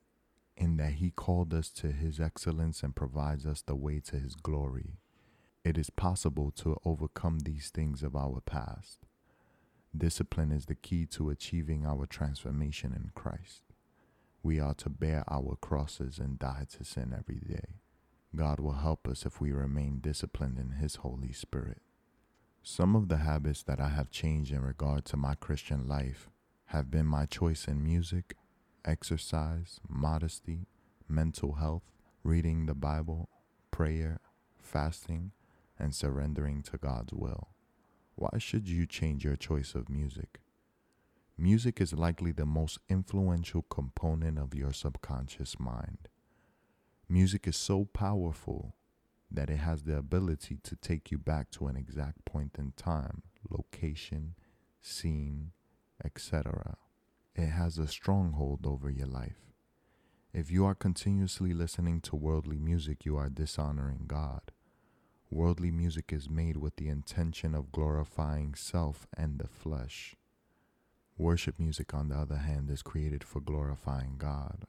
[0.55, 4.35] in that he called us to his excellence and provides us the way to his
[4.35, 4.97] glory.
[5.63, 8.99] It is possible to overcome these things of our past.
[9.95, 13.63] Discipline is the key to achieving our transformation in Christ
[14.43, 17.75] we are to bear our crosses and die to sin every day.
[18.35, 21.81] God will help us if we remain disciplined in His Holy Spirit.
[22.63, 26.29] Some of the habits that I have changed in regard to my Christian life
[26.67, 28.35] have been my choice in music,
[28.85, 30.67] exercise, modesty,
[31.07, 31.83] mental health,
[32.23, 33.29] reading the Bible,
[33.71, 34.19] prayer,
[34.61, 35.31] fasting,
[35.77, 37.49] and surrendering to God's will.
[38.15, 40.39] Why should you change your choice of music?
[41.37, 46.07] Music is likely the most influential component of your subconscious mind.
[47.09, 48.75] Music is so powerful
[49.31, 53.23] that it has the ability to take you back to an exact point in time,
[53.49, 54.35] location,
[54.81, 55.51] scene,
[56.03, 56.77] etc.
[57.35, 59.53] It has a stronghold over your life.
[60.33, 64.51] If you are continuously listening to worldly music, you are dishonoring God.
[65.29, 70.15] Worldly music is made with the intention of glorifying self and the flesh.
[71.17, 74.65] Worship music, on the other hand, is created for glorifying God.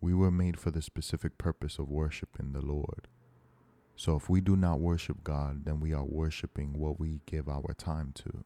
[0.00, 3.08] We were made for the specific purpose of worshiping the Lord.
[3.96, 7.74] So if we do not worship God, then we are worshiping what we give our
[7.74, 8.44] time to.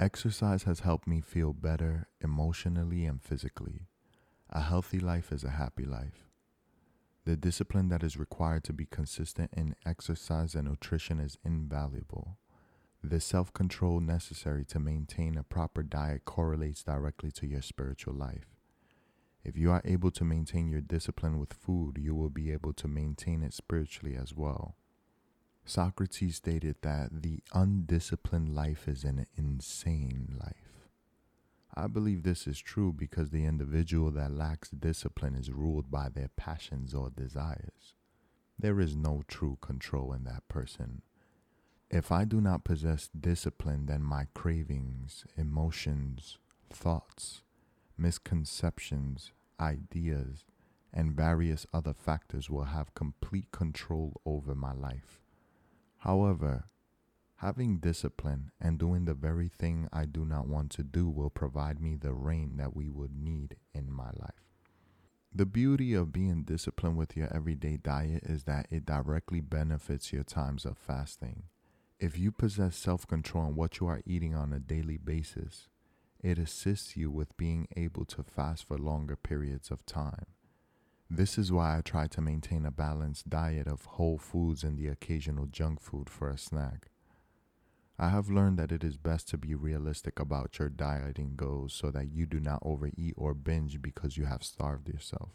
[0.00, 3.82] Exercise has helped me feel better emotionally and physically.
[4.48, 6.24] A healthy life is a happy life.
[7.26, 12.38] The discipline that is required to be consistent in exercise and nutrition is invaluable.
[13.04, 18.56] The self control necessary to maintain a proper diet correlates directly to your spiritual life.
[19.44, 22.88] If you are able to maintain your discipline with food, you will be able to
[22.88, 24.76] maintain it spiritually as well.
[25.64, 30.88] Socrates stated that the undisciplined life is an insane life.
[31.74, 36.30] I believe this is true because the individual that lacks discipline is ruled by their
[36.36, 37.94] passions or desires.
[38.58, 41.02] There is no true control in that person
[41.90, 46.38] if I do not possess discipline, then my cravings, emotions,
[46.72, 47.42] thoughts,
[47.98, 50.44] misconceptions, ideas,
[50.92, 55.19] and various other factors will have complete control over my life.
[56.00, 56.64] However,
[57.36, 61.80] having discipline and doing the very thing I do not want to do will provide
[61.80, 64.46] me the rain that we would need in my life.
[65.32, 70.24] The beauty of being disciplined with your everyday diet is that it directly benefits your
[70.24, 71.44] times of fasting.
[71.98, 75.68] If you possess self control on what you are eating on a daily basis,
[76.18, 80.26] it assists you with being able to fast for longer periods of time.
[81.12, 84.86] This is why I try to maintain a balanced diet of whole foods and the
[84.86, 86.86] occasional junk food for a snack.
[87.98, 91.90] I have learned that it is best to be realistic about your dieting goals so
[91.90, 95.30] that you do not overeat or binge because you have starved yourself.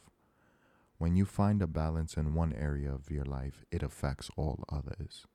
[0.98, 5.26] When you find a balance in one area of your life, it affects all others.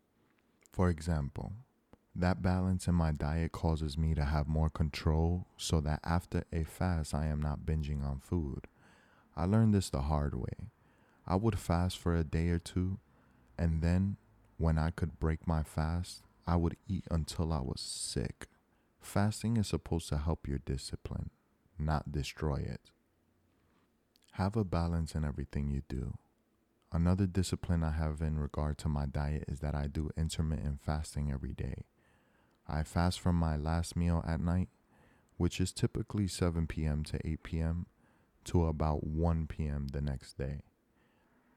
[0.72, 1.52] For example,
[2.16, 6.64] that balance in my diet causes me to have more control so that after a
[6.64, 8.68] fast, I am not binging on food.
[9.40, 10.68] I learned this the hard way.
[11.26, 12.98] I would fast for a day or two,
[13.56, 14.18] and then
[14.58, 18.48] when I could break my fast, I would eat until I was sick.
[19.00, 21.30] Fasting is supposed to help your discipline,
[21.78, 22.90] not destroy it.
[24.32, 26.18] Have a balance in everything you do.
[26.92, 31.32] Another discipline I have in regard to my diet is that I do intermittent fasting
[31.32, 31.84] every day.
[32.68, 34.68] I fast from my last meal at night,
[35.38, 37.04] which is typically 7 p.m.
[37.04, 37.86] to 8 p.m.,
[38.44, 39.88] to about 1 p.m.
[39.92, 40.60] the next day.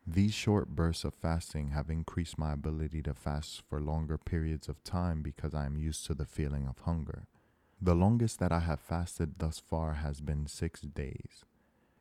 [0.06, 4.84] These short bursts of fasting have increased my ability to fast for longer periods of
[4.84, 7.28] time because I am used to the feeling of hunger.
[7.82, 11.46] The longest that I have fasted thus far has been six days.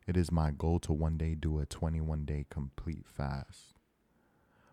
[0.06, 3.74] It is my goal to one day do a 21 day complete fast.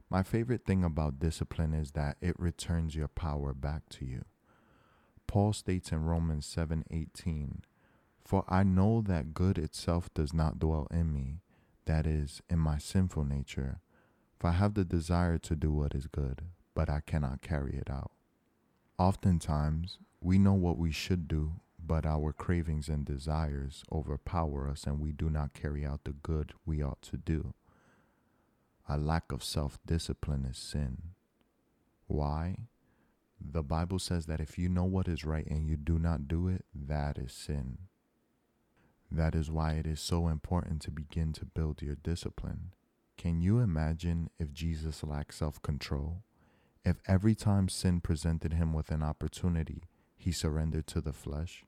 [0.10, 4.26] My favorite thing about discipline is that it returns your power back to you.
[5.28, 7.62] Paul states in Romans 7:18,
[8.30, 11.42] "For I know that good itself does not dwell in me,
[11.86, 13.82] that is, in my sinful nature.
[14.38, 16.44] For I have the desire to do what is good,
[16.76, 18.12] but I cannot carry it out."
[19.00, 25.00] Oftentimes, we know what we should do, but our cravings and desires overpower us and
[25.00, 27.56] we do not carry out the good we ought to do.
[28.88, 31.16] A lack of self discipline is sin.
[32.06, 32.68] Why?
[33.42, 36.48] The Bible says that if you know what is right and you do not do
[36.48, 37.89] it, that is sin.
[39.12, 42.74] That is why it is so important to begin to build your discipline.
[43.18, 46.24] Can you imagine if Jesus lacked self control?
[46.86, 49.84] If every time sin presented him with an opportunity,
[50.16, 51.66] he surrendered to the flesh,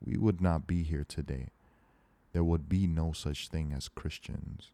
[0.00, 1.50] we would not be here today.
[2.32, 4.72] There would be no such thing as Christians.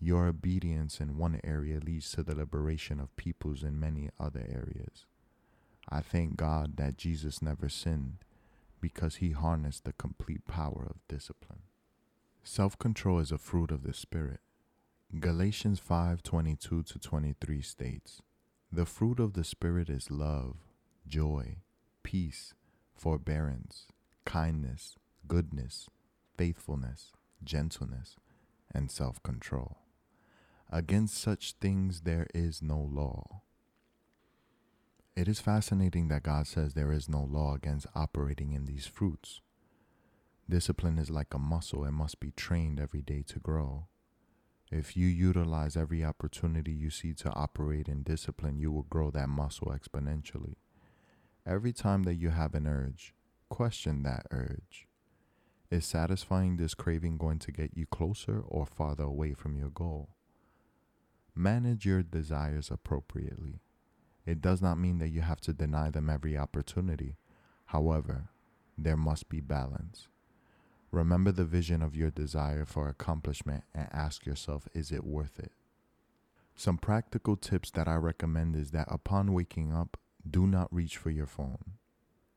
[0.00, 5.06] Your obedience in one area leads to the liberation of peoples in many other areas.
[5.88, 8.18] I thank God that Jesus never sinned
[8.84, 11.62] because he harnessed the complete power of discipline.
[12.42, 14.40] Self control is a fruit of the Spirit.
[15.18, 18.20] Galatians 5 22 to 23 states,
[18.70, 20.56] The fruit of the Spirit is love,
[21.08, 21.60] joy,
[22.02, 22.52] peace,
[22.94, 23.86] forbearance,
[24.26, 25.88] kindness, goodness,
[26.36, 27.12] faithfulness,
[27.42, 28.16] gentleness,
[28.74, 29.78] and self control.
[30.70, 33.43] Against such things there is no law.
[35.16, 39.40] It is fascinating that God says there is no law against operating in these fruits.
[40.50, 43.86] Discipline is like a muscle, it must be trained every day to grow.
[44.72, 49.28] If you utilize every opportunity you see to operate in discipline, you will grow that
[49.28, 50.56] muscle exponentially.
[51.46, 53.14] Every time that you have an urge,
[53.48, 54.88] question that urge.
[55.70, 60.08] Is satisfying this craving going to get you closer or farther away from your goal?
[61.36, 63.60] Manage your desires appropriately.
[64.26, 67.16] It does not mean that you have to deny them every opportunity.
[67.66, 68.30] However,
[68.78, 70.08] there must be balance.
[70.90, 75.52] Remember the vision of your desire for accomplishment and ask yourself, is it worth it?
[76.54, 79.98] Some practical tips that I recommend is that upon waking up,
[80.28, 81.72] do not reach for your phone.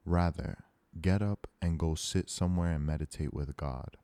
[0.05, 0.57] Rather,
[0.99, 3.95] get up and go sit somewhere and meditate with God.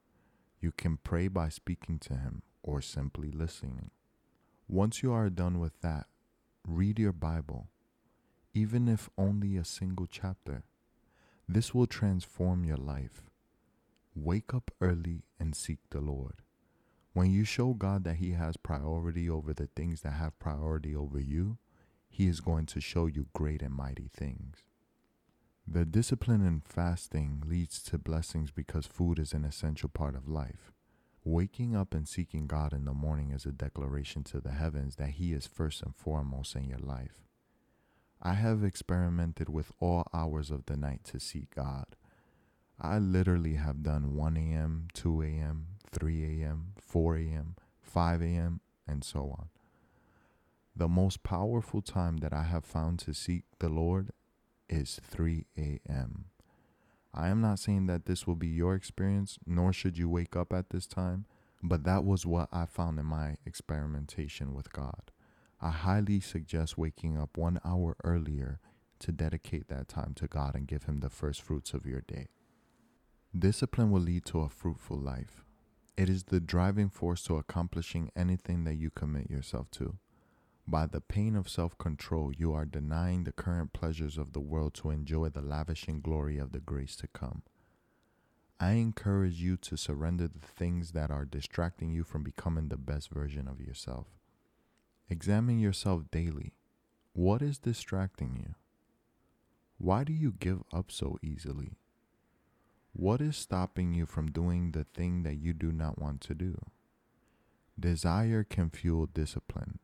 [0.61, 3.89] You can pray by speaking to Him or simply listening.
[4.67, 6.05] Once you are done with that,
[6.65, 7.67] read your Bible,
[8.53, 10.63] even if only a single chapter.
[11.47, 13.23] This will transform your life.
[14.15, 16.41] Wake up early and seek the Lord.
[17.13, 21.19] When you show God that He has priority over the things that have priority over
[21.19, 21.57] you,
[22.09, 24.57] He is going to show you great and mighty things.
[25.67, 30.71] The discipline in fasting leads to blessings because food is an essential part of life.
[31.23, 35.11] Waking up and seeking God in the morning is a declaration to the heavens that
[35.11, 37.23] He is first and foremost in your life.
[38.25, 41.87] I have experimented with all hours of the night to seek God.
[42.79, 49.03] I literally have done 1 a.m., 2 a.m., 3 a.m., 4 a.m., 5 a.m., and
[49.03, 49.49] so on.
[50.73, 54.11] The most powerful time that I have found to seek the Lord
[54.69, 56.25] is 3 a.m.
[57.13, 60.53] I am not saying that this will be your experience, nor should you wake up
[60.53, 61.25] at this time,
[61.61, 65.11] but that was what I found in my experimentation with God.
[65.63, 68.59] I highly suggest waking up one hour earlier
[68.99, 72.27] to dedicate that time to God and give Him the first fruits of your day.
[73.37, 75.45] Discipline will lead to a fruitful life.
[75.95, 79.95] It is the driving force to accomplishing anything that you commit yourself to.
[80.67, 84.73] By the pain of self control, you are denying the current pleasures of the world
[84.75, 87.41] to enjoy the lavishing glory of the grace to come.
[88.59, 93.09] I encourage you to surrender the things that are distracting you from becoming the best
[93.11, 94.07] version of yourself.
[95.09, 96.53] Examine yourself daily.
[97.13, 98.55] What is distracting you?
[99.77, 101.77] Why do you give up so easily?
[102.93, 106.57] What is stopping you from doing the thing that you do not want to do?
[107.79, 109.79] Desire can fuel discipline.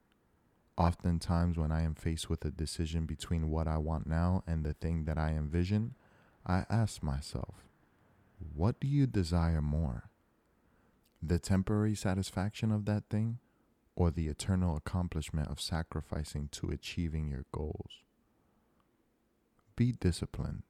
[0.78, 4.74] Oftentimes, when I am faced with a decision between what I want now and the
[4.74, 5.96] thing that I envision,
[6.46, 7.66] I ask myself,
[8.56, 10.10] what do you desire more?
[11.22, 13.40] The temporary satisfaction of that thing
[14.00, 17.92] or the eternal accomplishment of sacrificing to achieving your goals?
[19.76, 20.64] Be disciplined.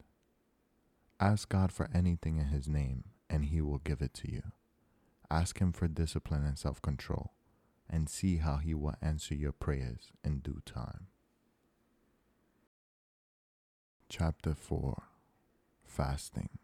[1.20, 4.42] Ask God for anything in His name, and He will give it to you.
[5.30, 7.32] Ask Him for discipline and self control,
[7.88, 11.06] and see how He will answer your prayers in due time.
[14.08, 15.04] Chapter 4
[15.84, 16.58] Fasting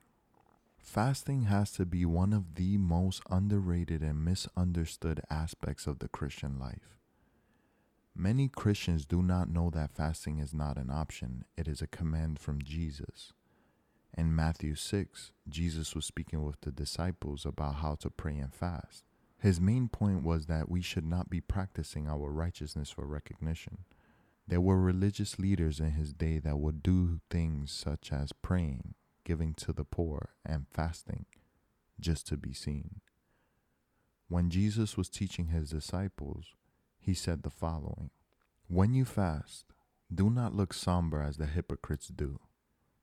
[0.87, 6.59] Fasting has to be one of the most underrated and misunderstood aspects of the Christian
[6.59, 6.97] life.
[8.15, 12.39] Many Christians do not know that fasting is not an option, it is a command
[12.39, 13.35] from Jesus.
[14.17, 19.03] In Matthew 6, Jesus was speaking with the disciples about how to pray and fast.
[19.39, 23.79] His main point was that we should not be practicing our righteousness for recognition.
[24.49, 28.95] There were religious leaders in his day that would do things such as praying,
[29.27, 31.27] giving to the poor, and fasting
[31.99, 33.01] just to be seen.
[34.29, 36.55] When Jesus was teaching his disciples,
[37.01, 38.11] he said the following
[38.69, 39.65] When you fast,
[40.15, 42.39] do not look somber as the hypocrites do,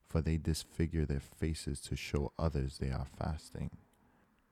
[0.07, 3.71] for they disfigure their faces to show others they are fasting.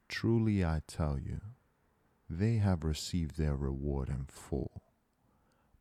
[0.09, 1.39] Truly I tell you,
[2.29, 4.81] they have received their reward in full.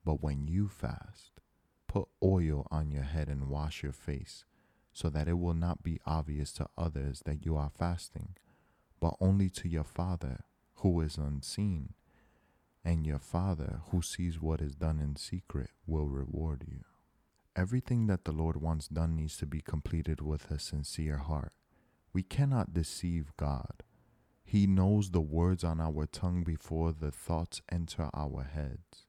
[0.05, 1.41] But when you fast,
[1.89, 4.45] put oil on your head and wash your face,
[5.01, 8.37] so that it will not be obvious to others that you are fasting,
[9.01, 10.41] but only to your Father
[10.75, 11.95] who is unseen
[12.85, 16.85] and your Father who sees what is done in secret will reward you.
[17.57, 21.53] Everything that the Lord wants done needs to be completed with a sincere heart.
[22.13, 23.83] We cannot deceive God.
[24.45, 29.07] He knows the words on our tongue before the thoughts enter our heads.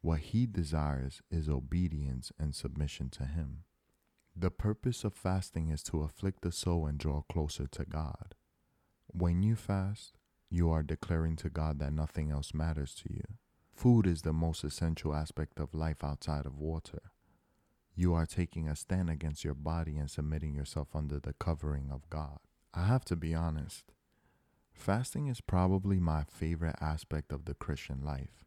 [0.00, 3.64] What He desires is obedience and submission to Him.
[4.34, 8.34] The purpose of fasting is to afflict the soul and draw closer to God.
[9.06, 10.14] When you fast,
[10.48, 13.24] you are declaring to God that nothing else matters to you.
[13.74, 17.12] Food is the most essential aspect of life outside of water.
[17.94, 22.08] You are taking a stand against your body and submitting yourself under the covering of
[22.08, 22.38] God.
[22.72, 23.92] I have to be honest.
[24.72, 28.44] Fasting is probably my favorite aspect of the Christian life.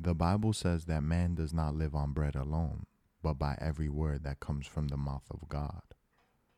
[0.00, 2.86] The Bible says that man does not live on bread alone,
[3.22, 5.82] but by every word that comes from the mouth of God.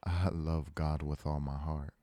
[0.05, 1.95] I love God with all my heart.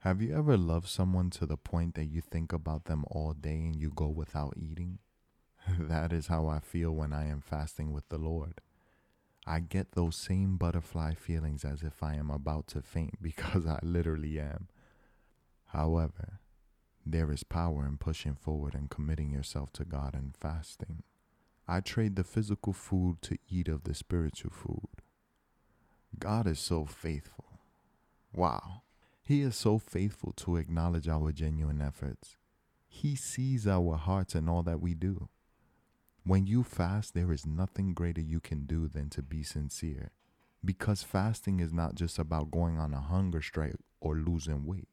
[0.00, 3.56] Have you ever loved someone to the point that you think about them all day
[3.56, 4.98] and you go without eating?
[5.78, 8.60] that is how I feel when I am fasting with the Lord.
[9.46, 13.78] I get those same butterfly feelings as if I am about to faint because I
[13.82, 14.68] literally am.
[15.66, 16.40] However,
[17.04, 21.02] there is power in pushing forward and committing yourself to God and fasting.
[21.70, 24.88] I trade the physical food to eat of the spiritual food.
[26.18, 27.60] God is so faithful.
[28.34, 28.82] Wow.
[29.22, 32.38] He is so faithful to acknowledge our genuine efforts.
[32.88, 35.28] He sees our hearts and all that we do.
[36.24, 40.12] When you fast, there is nothing greater you can do than to be sincere.
[40.64, 44.88] Because fasting is not just about going on a hunger strike or losing weight.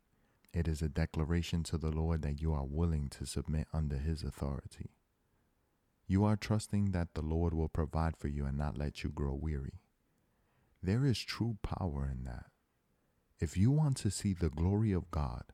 [0.54, 4.24] It is a declaration to the Lord that you are willing to submit under His
[4.24, 4.92] authority.
[6.08, 9.34] You are trusting that the Lord will provide for you and not let you grow
[9.34, 9.80] weary.
[10.82, 12.46] There is true power in that.
[13.40, 15.46] If you want to see the glory of God,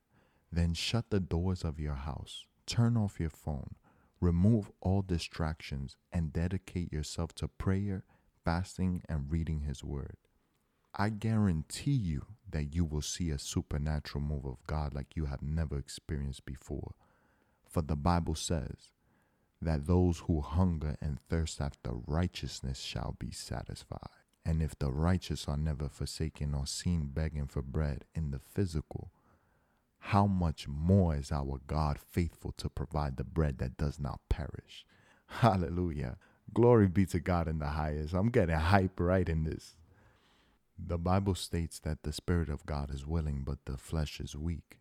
[0.51, 3.75] then shut the doors of your house, turn off your phone,
[4.19, 8.03] remove all distractions, and dedicate yourself to prayer,
[8.43, 10.17] fasting, and reading His Word.
[10.93, 15.41] I guarantee you that you will see a supernatural move of God like you have
[15.41, 16.93] never experienced before.
[17.69, 18.91] For the Bible says
[19.61, 24.09] that those who hunger and thirst after righteousness shall be satisfied.
[24.43, 29.11] And if the righteous are never forsaken or seen begging for bread in the physical,
[29.99, 34.85] how much more is our God faithful to provide the bread that does not perish?
[35.27, 36.17] Hallelujah.
[36.53, 38.13] Glory be to God in the highest.
[38.15, 39.75] I'm getting hype right in this.
[40.77, 44.80] The Bible states that the Spirit of God is willing, but the flesh is weak.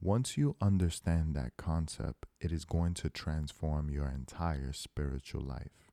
[0.00, 5.90] Once you understand that concept, it is going to transform your entire spiritual life.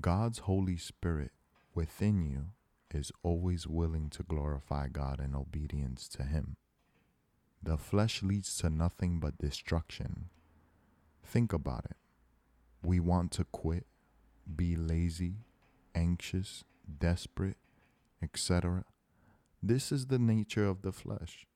[0.00, 1.30] God's Holy Spirit
[1.74, 2.48] within you
[2.92, 6.56] is always willing to glorify God in obedience to Him.
[7.62, 10.28] The flesh leads to nothing but destruction.
[11.24, 11.96] Think about it.
[12.82, 13.86] We want to quit,
[14.54, 15.36] be lazy,
[15.94, 16.64] anxious,
[16.98, 17.56] desperate,
[18.22, 18.84] etc.
[19.62, 21.46] This is the nature of the flesh.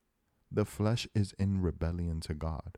[0.53, 2.77] The flesh is in rebellion to God.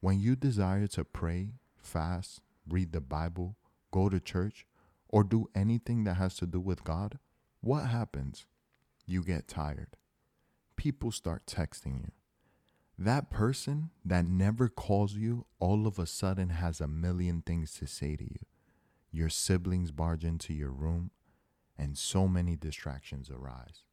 [0.00, 3.56] When you desire to pray, fast, read the Bible,
[3.90, 4.66] go to church,
[5.08, 7.18] or do anything that has to do with God,
[7.60, 8.46] what happens?
[9.06, 9.96] You get tired.
[10.76, 12.12] People start texting you.
[12.98, 17.86] That person that never calls you all of a sudden has a million things to
[17.86, 18.38] say to you.
[19.10, 21.10] Your siblings barge into your room,
[21.78, 23.85] and so many distractions arise.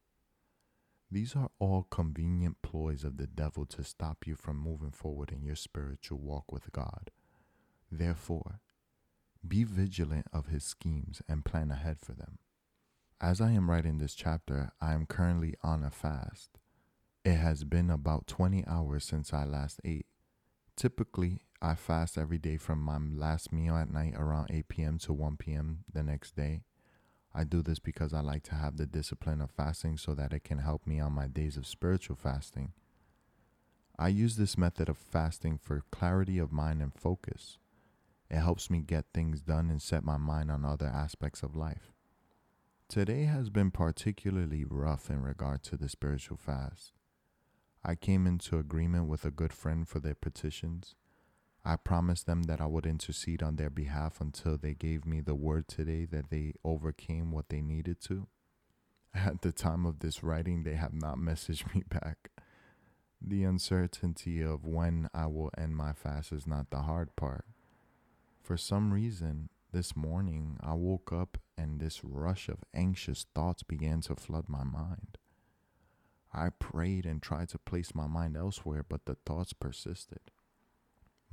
[1.13, 5.43] These are all convenient ploys of the devil to stop you from moving forward in
[5.43, 7.11] your spiritual walk with God.
[7.91, 8.61] Therefore,
[9.47, 12.39] be vigilant of his schemes and plan ahead for them.
[13.21, 16.57] As I am writing this chapter, I am currently on a fast.
[17.23, 20.07] It has been about 20 hours since I last ate.
[20.75, 24.97] Typically, I fast every day from my last meal at night around 8 p.m.
[24.97, 25.83] to 1 p.m.
[25.93, 26.63] the next day.
[27.35, 30.43] I do this because I like to have the discipline of fasting so that it
[30.43, 32.73] can help me on my days of spiritual fasting.
[33.97, 37.57] I use this method of fasting for clarity of mind and focus.
[38.29, 41.91] It helps me get things done and set my mind on other aspects of life.
[42.87, 46.93] Today has been particularly rough in regard to the spiritual fast.
[47.83, 50.95] I came into agreement with a good friend for their petitions.
[51.65, 55.35] I promised them that I would intercede on their behalf until they gave me the
[55.35, 58.27] word today that they overcame what they needed to.
[59.13, 62.31] At the time of this writing, they have not messaged me back.
[63.21, 67.45] The uncertainty of when I will end my fast is not the hard part.
[68.41, 74.01] For some reason, this morning I woke up and this rush of anxious thoughts began
[74.01, 75.17] to flood my mind.
[76.33, 80.19] I prayed and tried to place my mind elsewhere, but the thoughts persisted.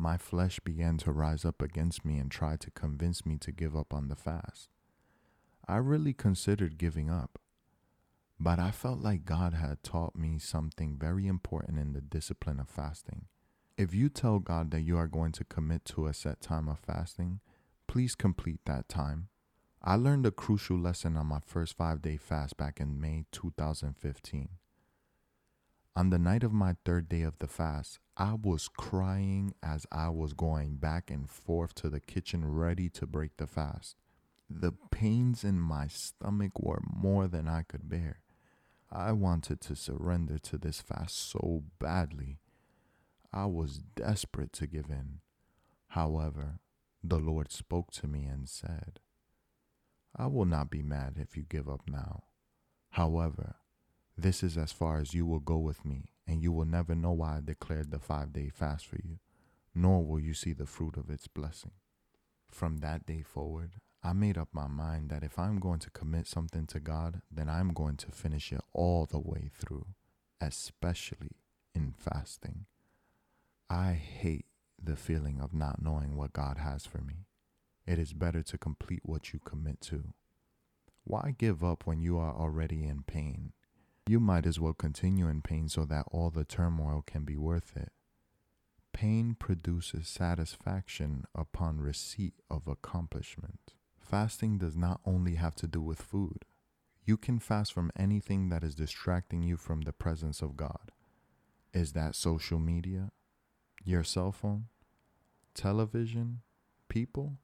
[0.01, 3.76] My flesh began to rise up against me and try to convince me to give
[3.76, 4.70] up on the fast.
[5.68, 7.38] I really considered giving up,
[8.38, 12.70] but I felt like God had taught me something very important in the discipline of
[12.70, 13.26] fasting.
[13.76, 16.78] If you tell God that you are going to commit to a set time of
[16.78, 17.40] fasting,
[17.86, 19.28] please complete that time.
[19.82, 24.48] I learned a crucial lesson on my first five day fast back in May 2015.
[25.97, 30.09] On the night of my third day of the fast, I was crying as I
[30.11, 33.97] was going back and forth to the kitchen ready to break the fast.
[34.49, 38.20] The pains in my stomach were more than I could bear.
[38.91, 42.38] I wanted to surrender to this fast so badly.
[43.32, 45.20] I was desperate to give in.
[45.88, 46.61] However,
[47.03, 49.01] the Lord spoke to me and said,
[50.16, 52.24] I will not be mad if you give up now.
[52.91, 53.57] However,
[54.22, 57.12] this is as far as you will go with me, and you will never know
[57.12, 59.18] why I declared the five day fast for you,
[59.74, 61.72] nor will you see the fruit of its blessing.
[62.50, 66.26] From that day forward, I made up my mind that if I'm going to commit
[66.26, 69.86] something to God, then I'm going to finish it all the way through,
[70.40, 71.36] especially
[71.74, 72.66] in fasting.
[73.68, 74.46] I hate
[74.82, 77.26] the feeling of not knowing what God has for me.
[77.86, 80.14] It is better to complete what you commit to.
[81.04, 83.52] Why give up when you are already in pain?
[84.11, 87.76] You might as well continue in pain so that all the turmoil can be worth
[87.76, 87.92] it.
[88.92, 93.74] Pain produces satisfaction upon receipt of accomplishment.
[94.00, 96.44] Fasting does not only have to do with food.
[97.04, 100.90] You can fast from anything that is distracting you from the presence of God.
[101.72, 103.12] Is that social media?
[103.84, 104.64] Your cell phone?
[105.54, 106.40] Television?
[106.88, 107.38] People?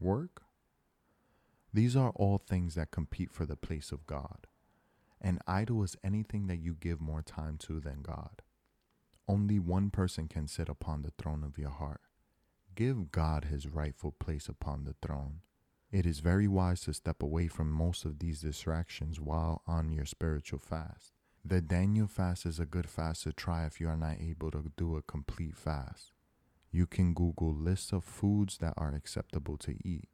[0.00, 0.44] Work?
[1.74, 4.46] These are all things that compete for the place of God.
[5.24, 8.42] An idol is anything that you give more time to than God.
[9.26, 12.02] Only one person can sit upon the throne of your heart.
[12.74, 15.40] Give God his rightful place upon the throne.
[15.90, 20.04] It is very wise to step away from most of these distractions while on your
[20.04, 21.14] spiritual fast.
[21.42, 24.72] The Daniel fast is a good fast to try if you are not able to
[24.76, 26.12] do a complete fast.
[26.70, 30.10] You can Google lists of foods that are acceptable to eat.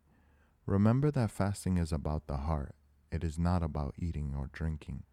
[0.67, 2.77] Remember that fasting is about the heart
[3.11, 5.05] it is not about eating or drinking.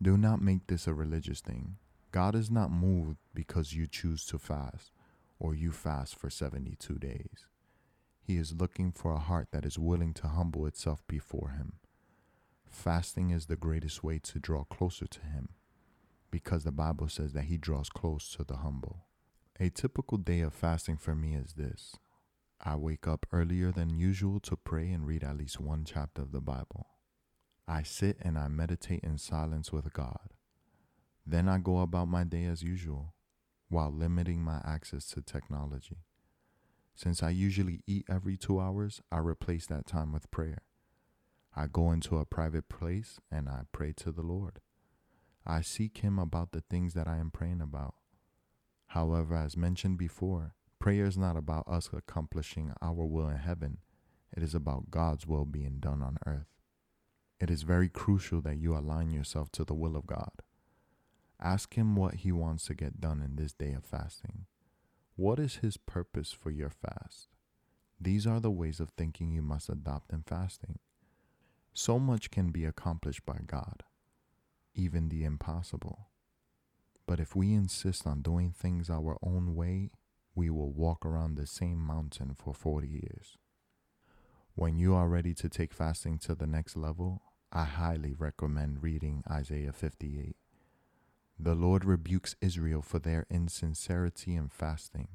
[0.00, 1.76] Do not make this a religious thing.
[2.10, 4.90] God is not moved because you choose to fast
[5.38, 7.46] or you fast for 72 days.
[8.20, 11.74] He is looking for a heart that is willing to humble itself before Him.
[12.68, 15.50] Fasting is the greatest way to draw closer to Him
[16.30, 19.06] because the Bible says that He draws close to the humble.
[19.60, 21.96] A typical day of fasting for me is this
[22.60, 26.32] I wake up earlier than usual to pray and read at least one chapter of
[26.32, 26.86] the Bible.
[27.72, 30.34] I sit and I meditate in silence with God.
[31.24, 33.14] Then I go about my day as usual
[33.70, 35.96] while limiting my access to technology.
[36.94, 40.64] Since I usually eat every two hours, I replace that time with prayer.
[41.56, 44.60] I go into a private place and I pray to the Lord.
[45.46, 47.94] I seek Him about the things that I am praying about.
[48.88, 53.78] However, as mentioned before, prayer is not about us accomplishing our will in heaven,
[54.36, 56.52] it is about God's will being done on earth.
[57.42, 60.30] It is very crucial that you align yourself to the will of God.
[61.40, 64.46] Ask Him what He wants to get done in this day of fasting.
[65.16, 67.26] What is His purpose for your fast?
[68.00, 70.78] These are the ways of thinking you must adopt in fasting.
[71.74, 73.82] So much can be accomplished by God,
[74.76, 76.10] even the impossible.
[77.06, 79.90] But if we insist on doing things our own way,
[80.36, 83.36] we will walk around the same mountain for 40 years.
[84.54, 87.20] When you are ready to take fasting to the next level,
[87.54, 90.36] I highly recommend reading Isaiah 58.
[91.38, 95.08] The Lord rebukes Israel for their insincerity in fasting.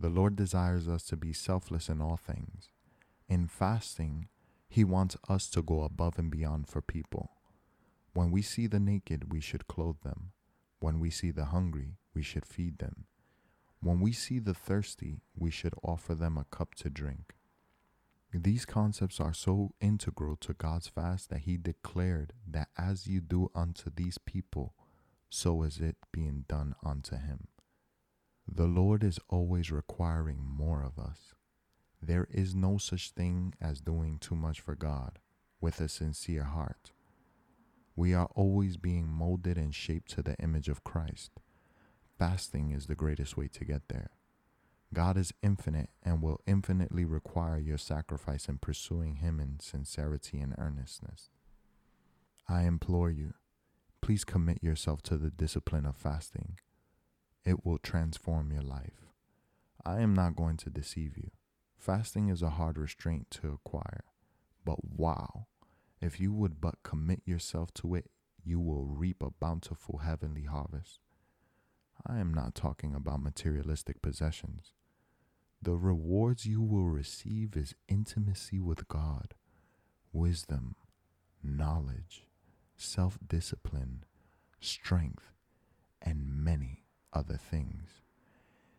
[0.00, 2.70] The Lord desires us to be selfless in all things.
[3.28, 4.26] In fasting,
[4.68, 7.30] He wants us to go above and beyond for people.
[8.12, 10.32] When we see the naked, we should clothe them.
[10.80, 13.04] When we see the hungry, we should feed them.
[13.80, 17.36] When we see the thirsty, we should offer them a cup to drink.
[18.34, 23.50] These concepts are so integral to God's fast that He declared that as you do
[23.54, 24.74] unto these people,
[25.28, 27.48] so is it being done unto Him.
[28.48, 31.34] The Lord is always requiring more of us.
[32.00, 35.18] There is no such thing as doing too much for God
[35.60, 36.92] with a sincere heart.
[37.94, 41.32] We are always being molded and shaped to the image of Christ.
[42.18, 44.10] Fasting is the greatest way to get there.
[44.94, 50.54] God is infinite and will infinitely require your sacrifice in pursuing Him in sincerity and
[50.58, 51.30] earnestness.
[52.48, 53.34] I implore you,
[54.02, 56.58] please commit yourself to the discipline of fasting.
[57.44, 59.06] It will transform your life.
[59.84, 61.30] I am not going to deceive you.
[61.78, 64.04] Fasting is a hard restraint to acquire,
[64.64, 65.46] but wow,
[66.00, 68.10] if you would but commit yourself to it,
[68.44, 71.00] you will reap a bountiful heavenly harvest.
[72.06, 74.72] I am not talking about materialistic possessions.
[75.64, 79.34] The rewards you will receive is intimacy with God,
[80.12, 80.74] wisdom,
[81.40, 82.24] knowledge,
[82.76, 84.02] self discipline,
[84.58, 85.30] strength,
[86.00, 86.82] and many
[87.12, 88.02] other things.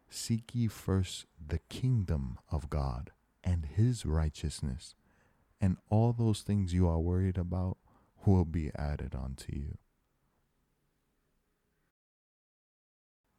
[0.09, 3.11] Seek ye first the kingdom of God
[3.45, 4.93] and his righteousness,
[5.61, 7.77] and all those things you are worried about
[8.25, 9.77] will be added unto you.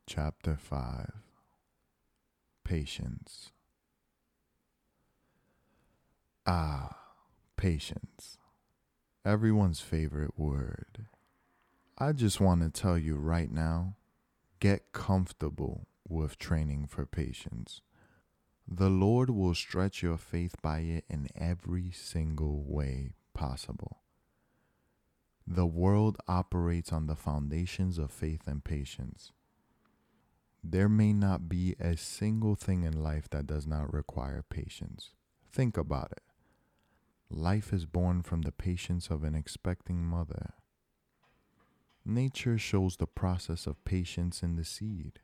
[0.07, 1.13] Chapter 5
[2.65, 3.53] Patience.
[6.47, 6.97] Ah,
[7.57, 8.39] patience.
[9.25, 11.07] Everyone's favorite word.
[11.97, 13.97] I just want to tell you right now
[14.61, 17.83] get comfortable with training for patience.
[18.67, 23.99] The Lord will stretch your faith by it in every single way possible.
[25.47, 29.33] The world operates on the foundations of faith and patience.
[30.67, 35.11] There may not be a single thing in life that does not require patience.
[35.53, 36.23] Think about it.
[37.29, 40.55] Life is born from the patience of an expecting mother.
[42.03, 45.21] Nature shows the process of patience in the seed.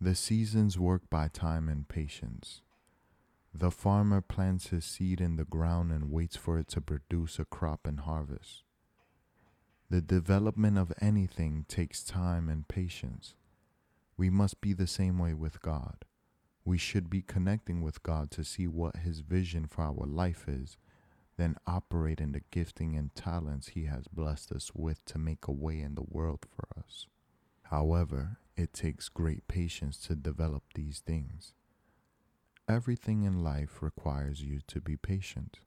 [0.00, 2.62] The seasons work by time and patience.
[3.54, 7.44] The farmer plants his seed in the ground and waits for it to produce a
[7.44, 8.64] crop and harvest.
[9.88, 13.34] The development of anything takes time and patience.
[14.16, 16.04] We must be the same way with God.
[16.64, 20.76] We should be connecting with God to see what His vision for our life is,
[21.36, 25.52] then operate in the gifting and talents He has blessed us with to make a
[25.52, 27.06] way in the world for us.
[27.64, 31.54] However, it takes great patience to develop these things.
[32.68, 35.60] Everything in life requires you to be patient.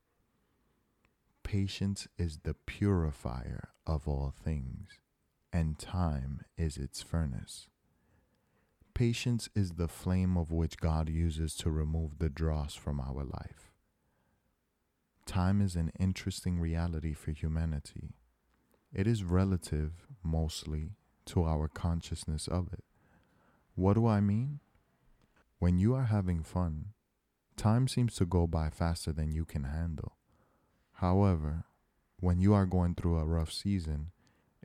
[1.43, 4.99] Patience is the purifier of all things,
[5.51, 7.67] and time is its furnace.
[8.95, 13.73] Patience is the flame of which God uses to remove the dross from our life.
[15.25, 18.13] Time is an interesting reality for humanity.
[18.93, 20.91] It is relative, mostly,
[21.25, 22.85] to our consciousness of it.
[23.75, 24.61] What do I mean?
[25.59, 26.93] When you are having fun,
[27.57, 30.15] time seems to go by faster than you can handle.
[30.93, 31.65] However,
[32.21, 34.11] when you are going through a rough season,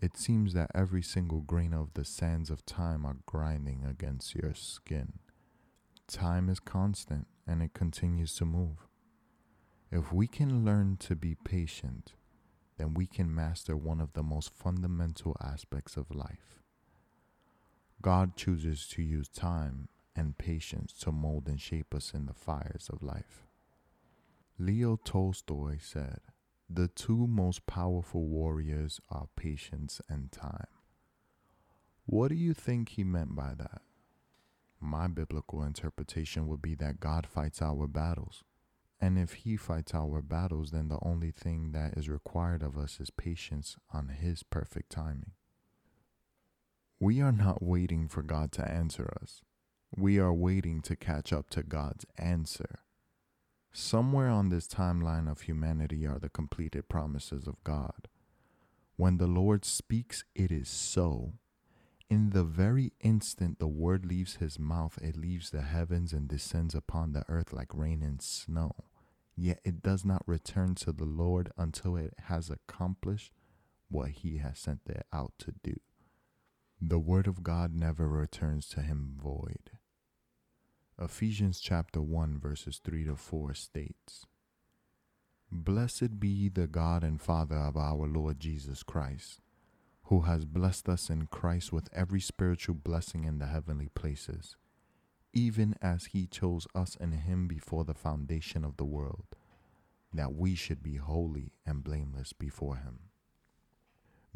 [0.01, 4.55] it seems that every single grain of the sands of time are grinding against your
[4.55, 5.19] skin.
[6.09, 8.89] Time is constant and it continues to move.
[9.93, 12.15] If we can learn to be patient,
[12.79, 16.63] then we can master one of the most fundamental aspects of life.
[18.01, 22.89] God chooses to use time and patience to mold and shape us in the fires
[22.91, 23.47] of life.
[24.59, 26.21] Leo Tolstoy said,
[26.73, 30.69] The two most powerful warriors are patience and time.
[32.07, 33.83] What do you think he meant by that?
[34.81, 38.45] My biblical interpretation would be that God fights our battles.
[39.01, 43.01] And if he fights our battles, then the only thing that is required of us
[43.01, 45.33] is patience on his perfect timing.
[47.01, 49.41] We are not waiting for God to answer us.
[49.97, 52.79] We are waiting to catch up to God's answer.
[53.73, 58.09] Somewhere on this timeline of humanity are the completed promises of God.
[58.97, 61.35] When the Lord speaks, it is so.
[62.11, 66.75] In the very instant the word leaves his mouth, it leaves the heavens and descends
[66.75, 68.73] upon the earth like rain and snow.
[69.37, 73.33] Yet it does not return to the Lord until it has accomplished
[73.89, 75.77] what he has sent it out to do.
[76.81, 79.71] The word of God never returns to him void.
[81.01, 84.27] Ephesians chapter 1 verses 3 to 4 states,
[85.51, 89.41] Blessed be the God and Father of our Lord Jesus Christ
[90.11, 94.57] who has blessed us in Christ with every spiritual blessing in the heavenly places,
[95.33, 99.27] even as he chose us in him before the foundation of the world,
[100.13, 102.99] that we should be holy and blameless before him.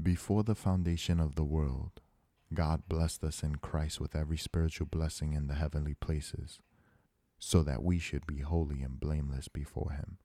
[0.00, 2.00] Before the foundation of the world,
[2.52, 6.60] God blessed us in Christ with every spiritual blessing in the heavenly places,
[7.38, 10.18] so that we should be holy and blameless before him.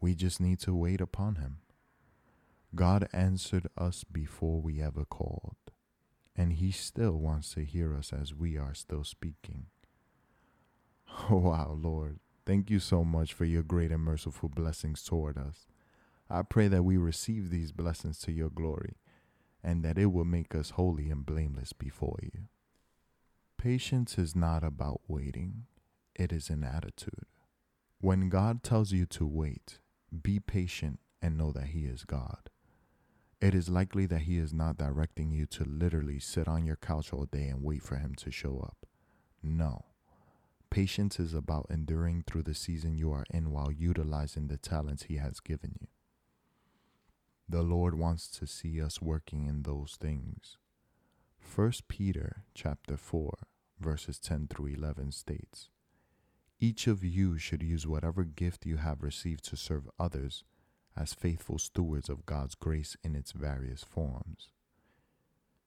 [0.00, 1.58] We just need to wait upon him
[2.74, 5.56] God answered us before we ever called,
[6.34, 9.66] and He still wants to hear us as we are still speaking.
[11.28, 15.66] Oh, wow, Lord, thank you so much for your great and merciful blessings toward us.
[16.30, 18.94] I pray that we receive these blessings to your glory,
[19.62, 22.48] and that it will make us holy and blameless before you.
[23.58, 25.66] Patience is not about waiting,
[26.14, 27.26] it is an attitude.
[28.00, 29.78] When God tells you to wait,
[30.22, 32.50] be patient and know that He is God.
[33.40, 37.12] It is likely that He is not directing you to literally sit on your couch
[37.12, 38.86] all day and wait for Him to show up.
[39.42, 39.84] No.
[40.70, 45.16] Patience is about enduring through the season you are in while utilizing the talents He
[45.18, 45.86] has given you.
[47.52, 50.56] The Lord wants to see us working in those things.
[51.54, 53.30] 1 Peter chapter 4
[53.78, 55.68] verses 10 through 11 states,
[56.58, 60.44] Each of you should use whatever gift you have received to serve others
[60.96, 64.48] as faithful stewards of God's grace in its various forms.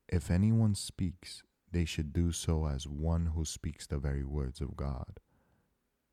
[0.10, 4.76] If anyone speaks, they should do so as one who speaks the very words of
[4.76, 5.20] God.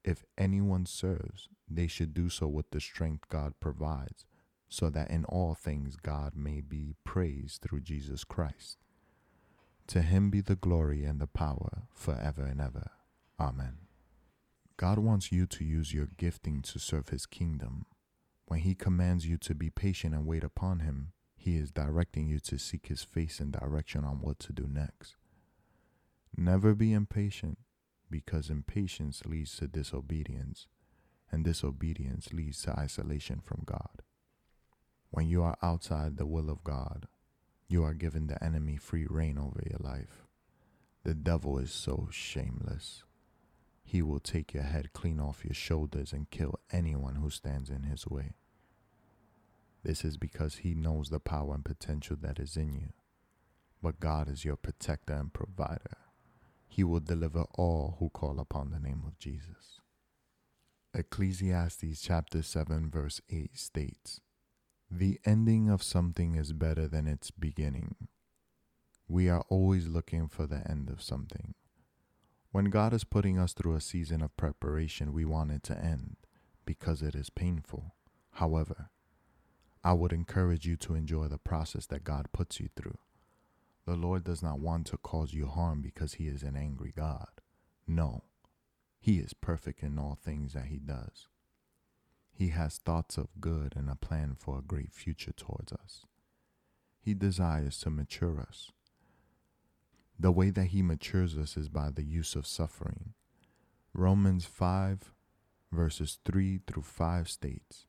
[0.05, 4.27] If anyone serves, they should do so with the strength God provides,
[4.73, 8.79] so that in all things God may be praised through Jesus Christ.
[9.89, 12.91] To him be the glory and the power forever and ever.
[13.39, 13.79] Amen.
[14.79, 17.85] God wants you to use your gifting to serve his kingdom
[18.53, 22.39] when he commands you to be patient and wait upon him, he is directing you
[22.41, 25.17] to seek his face and direction on what to do next.
[26.37, 27.57] Never be impatient,
[28.11, 30.67] because impatience leads to disobedience,
[31.31, 34.03] and disobedience leads to isolation from God.
[35.13, 37.07] When you are outside the will of God,
[37.69, 40.27] you are giving the enemy free reign over your life.
[41.05, 43.05] The devil is so shameless.
[43.85, 47.85] He will take your head clean off your shoulders and kill anyone who stands in
[47.85, 48.33] his way.
[49.83, 52.93] This is because He knows the power and potential that is in you.
[53.83, 55.97] But God is your protector and provider.
[56.69, 59.81] He will deliver all who call upon the name of Jesus.
[60.95, 64.21] Ecclesiastes chapter 7 verse 8 states,
[64.95, 67.97] The ending of something is better than its beginning.
[69.09, 71.55] We are always looking for the end of something.
[72.51, 76.17] When God is putting us through a season of preparation, we want it to end
[76.67, 77.95] because it is painful.
[78.33, 78.91] However,
[79.83, 82.99] I would encourage you to enjoy the process that God puts you through.
[83.87, 87.41] The Lord does not want to cause you harm because He is an angry God.
[87.87, 88.25] No,
[89.01, 91.29] He is perfect in all things that He does.
[92.33, 96.05] He has thoughts of good and a plan for a great future towards us.
[97.01, 98.71] He desires to mature us.
[100.19, 103.15] The way that He matures us is by the use of suffering.
[103.95, 105.13] Romans 5,
[105.71, 107.87] verses 3 through 5 states,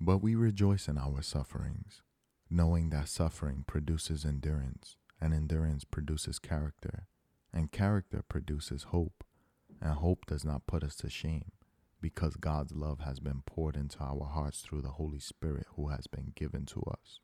[0.00, 2.02] but we rejoice in our sufferings,
[2.48, 7.06] knowing that suffering produces endurance, and endurance produces character,
[7.52, 9.24] and character produces hope,
[9.80, 11.50] and hope does not put us to shame,
[12.00, 16.06] because God's love has been poured into our hearts through the Holy Spirit who has
[16.06, 17.20] been given to us.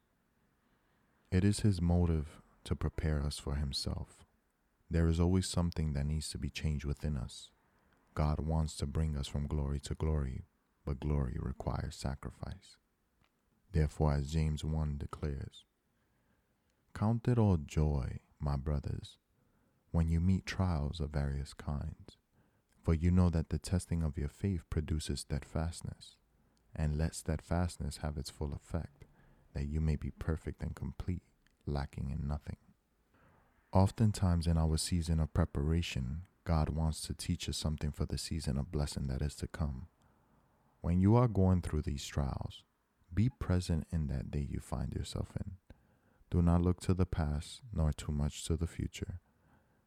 [1.31, 4.25] It is His motive to prepare us for Himself.
[4.91, 7.51] There is always something that needs to be changed within us.
[8.15, 10.45] God wants to bring us from glory to glory,
[10.85, 12.77] but glory requires sacrifice.
[13.73, 15.65] Therefore, as James 1 declares,
[16.95, 19.19] Count it all joy, my brothers,
[19.91, 22.19] when you meet trials of various kinds
[22.85, 26.17] for you know that the testing of your faith produces steadfastness,
[26.77, 29.07] and let steadfastness have its full effect,
[29.55, 31.23] that you may be perfect and complete,
[31.65, 32.59] lacking in nothing.
[33.73, 38.59] Oftentimes, in our season of preparation, God wants to teach us something for the season
[38.59, 39.87] of blessing that is to come.
[40.83, 42.63] When you are going through these trials,
[43.15, 45.53] be present in that day you find yourself in.
[46.31, 49.21] Do not look to the past, nor too much to the future.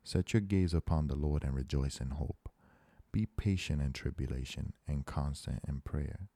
[0.04, 2.50] Set your gaze upon the Lord and rejoice in hope.
[3.18, 6.30] Be patient in tribulation and constant in prayer.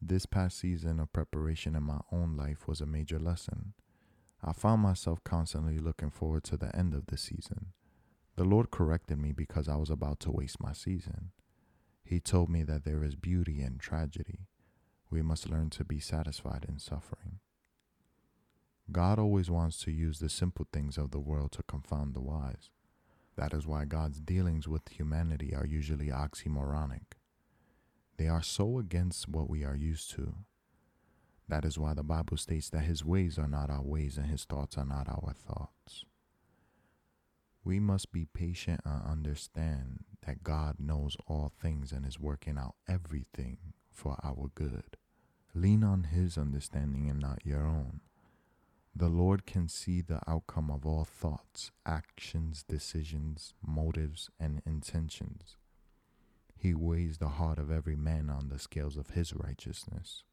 [0.00, 3.74] This past season of preparation in my own life was a major lesson.
[4.42, 7.74] I found myself constantly looking forward to the end of the season.
[8.36, 11.32] The Lord corrected me because I was about to waste my season.
[12.02, 14.46] He told me that there is beauty in tragedy.
[15.10, 17.40] We must learn to be satisfied in suffering.
[18.90, 22.70] God always wants to use the simple things of the world to confound the wise.
[23.40, 27.14] That is why God's dealings with humanity are usually oxymoronic.
[28.18, 30.34] They are so against what we are used to.
[31.48, 34.44] That is why the Bible states that his ways are not our ways and his
[34.44, 36.04] thoughts are not our thoughts.
[37.64, 42.74] We must be patient and understand that God knows all things and is working out
[42.86, 43.56] everything
[43.90, 44.98] for our good.
[45.54, 48.00] Lean on his understanding and not your own.
[48.94, 55.56] The Lord can see the outcome of all thoughts, actions, decisions, motives, and intentions.
[56.56, 60.24] He weighs the heart of every man on the scales of his righteousness.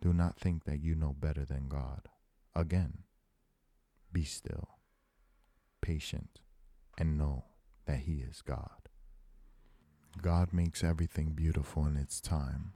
[0.00, 2.02] Do not think that you know better than God.
[2.54, 2.98] Again,
[4.12, 4.68] be still,
[5.80, 6.40] patient,
[6.96, 7.44] and know
[7.86, 8.88] that He is God.
[10.20, 12.72] God makes everything beautiful in its time.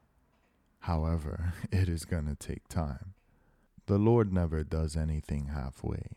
[0.81, 3.15] However, it is going to take time.
[3.87, 6.13] The Lord never does anything halfway.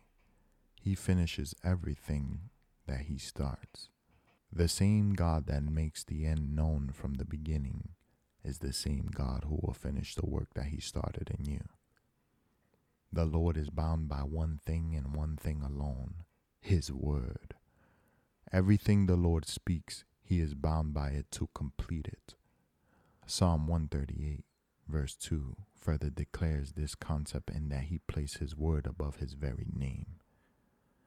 [0.80, 2.50] He finishes everything
[2.86, 3.90] that He starts.
[4.54, 7.90] The same God that makes the end known from the beginning
[8.44, 11.62] is the same God who will finish the work that He started in you.
[13.12, 16.26] The Lord is bound by one thing and one thing alone
[16.62, 17.56] His Word.
[18.52, 22.36] Everything the Lord speaks, He is bound by it to complete it.
[23.26, 24.46] Psalm 138,
[24.88, 25.56] verse 2
[25.86, 30.16] further declares this concept in that he placed his word above his very name.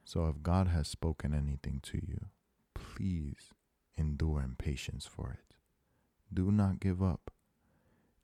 [0.04, 2.26] So if God has spoken anything to you,
[2.74, 3.52] please
[3.96, 5.56] endure in patience for it.
[6.32, 7.32] Do not give up.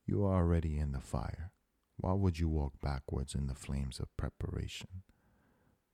[0.06, 1.50] You are already in the fire.
[1.96, 5.02] Why would you walk backwards in the flames of preparation?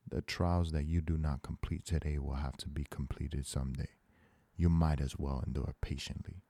[0.07, 3.89] The trials that you do not complete today will have to be completed someday.
[4.57, 6.43] You might as well endure patiently.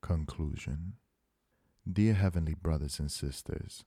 [0.00, 0.94] Conclusion
[1.90, 3.82] Dear Heavenly Brothers and Sisters,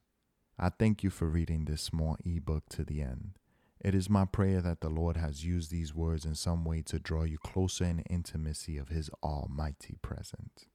[0.60, 3.40] I thank you for reading this small ebook to the end.
[3.80, 7.00] It is my prayer that the Lord has used these words in some way to
[7.00, 10.66] draw you closer in intimacy of His almighty presence.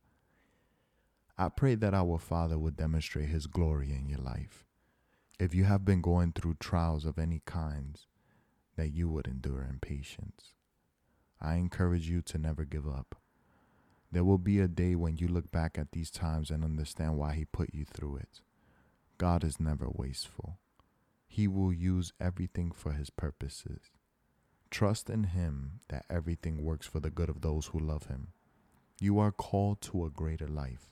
[1.36, 4.64] I pray that our Father would demonstrate His glory in your life.
[5.38, 8.06] If you have been going through trials of any kinds,
[8.76, 10.54] that you would endure in patience.
[11.38, 13.19] I encourage you to never give up.
[14.12, 17.34] There will be a day when you look back at these times and understand why
[17.34, 18.40] He put you through it.
[19.18, 20.58] God is never wasteful.
[21.28, 23.90] He will use everything for His purposes.
[24.70, 28.28] Trust in Him that everything works for the good of those who love Him.
[29.00, 30.90] You are called to a greater life.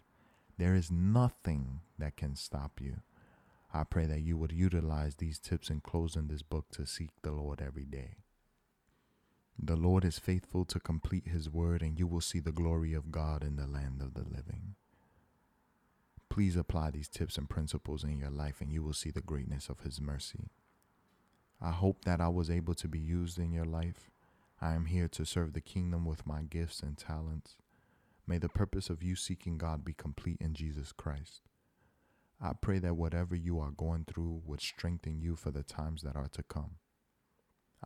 [0.57, 2.99] There is nothing that can stop you.
[3.73, 7.33] I pray that you would utilize these tips in closing this book to seek the
[7.33, 8.17] Lord every day.
[9.61, 13.11] The Lord is faithful to complete his word, and you will see the glory of
[13.11, 14.77] God in the land of the living.
[16.31, 19.69] Please apply these tips and principles in your life, and you will see the greatness
[19.69, 20.51] of his mercy.
[21.61, 24.11] I hope that I was able to be used in your life.
[24.61, 27.57] I am here to serve the kingdom with my gifts and talents.
[28.29, 31.43] May the purpose of you seeking God be complete in Jesus Christ.
[32.41, 36.15] I pray that whatever you are going through would strengthen you for the times that
[36.15, 36.77] are to come.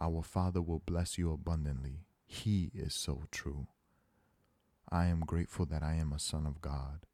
[0.01, 2.07] Our Father will bless you abundantly.
[2.27, 3.67] He is so true.
[4.91, 7.07] I am grateful that I am a son of God.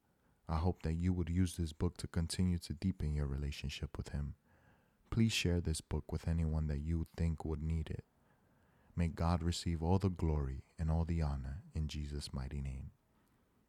[0.47, 4.09] I hope that you would use this book to continue to deepen your relationship with
[4.09, 4.35] Him.
[5.11, 8.03] Please share this book with anyone that you think would need it.
[8.95, 12.91] May God receive all the glory and all the honor in Jesus' mighty name.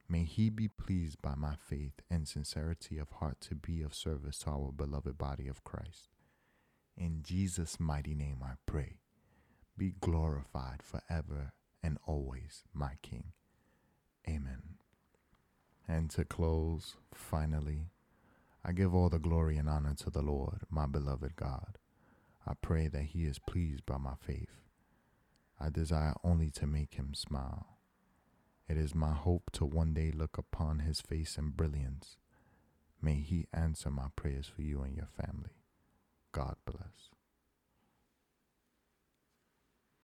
[0.08, 4.38] May He be pleased by my faith and sincerity of heart to be of service
[4.40, 6.08] to our beloved body of Christ.
[6.96, 8.99] In Jesus' mighty name I pray.
[9.80, 13.32] Be glorified forever and always, my King.
[14.28, 14.74] Amen.
[15.88, 17.86] And to close, finally,
[18.62, 21.78] I give all the glory and honor to the Lord, my beloved God.
[22.46, 24.60] I pray that He is pleased by my faith.
[25.58, 27.78] I desire only to make Him smile.
[28.68, 32.18] It is my hope to one day look upon His face in brilliance.
[33.00, 35.56] May He answer my prayers for you and your family.
[36.32, 37.08] God bless.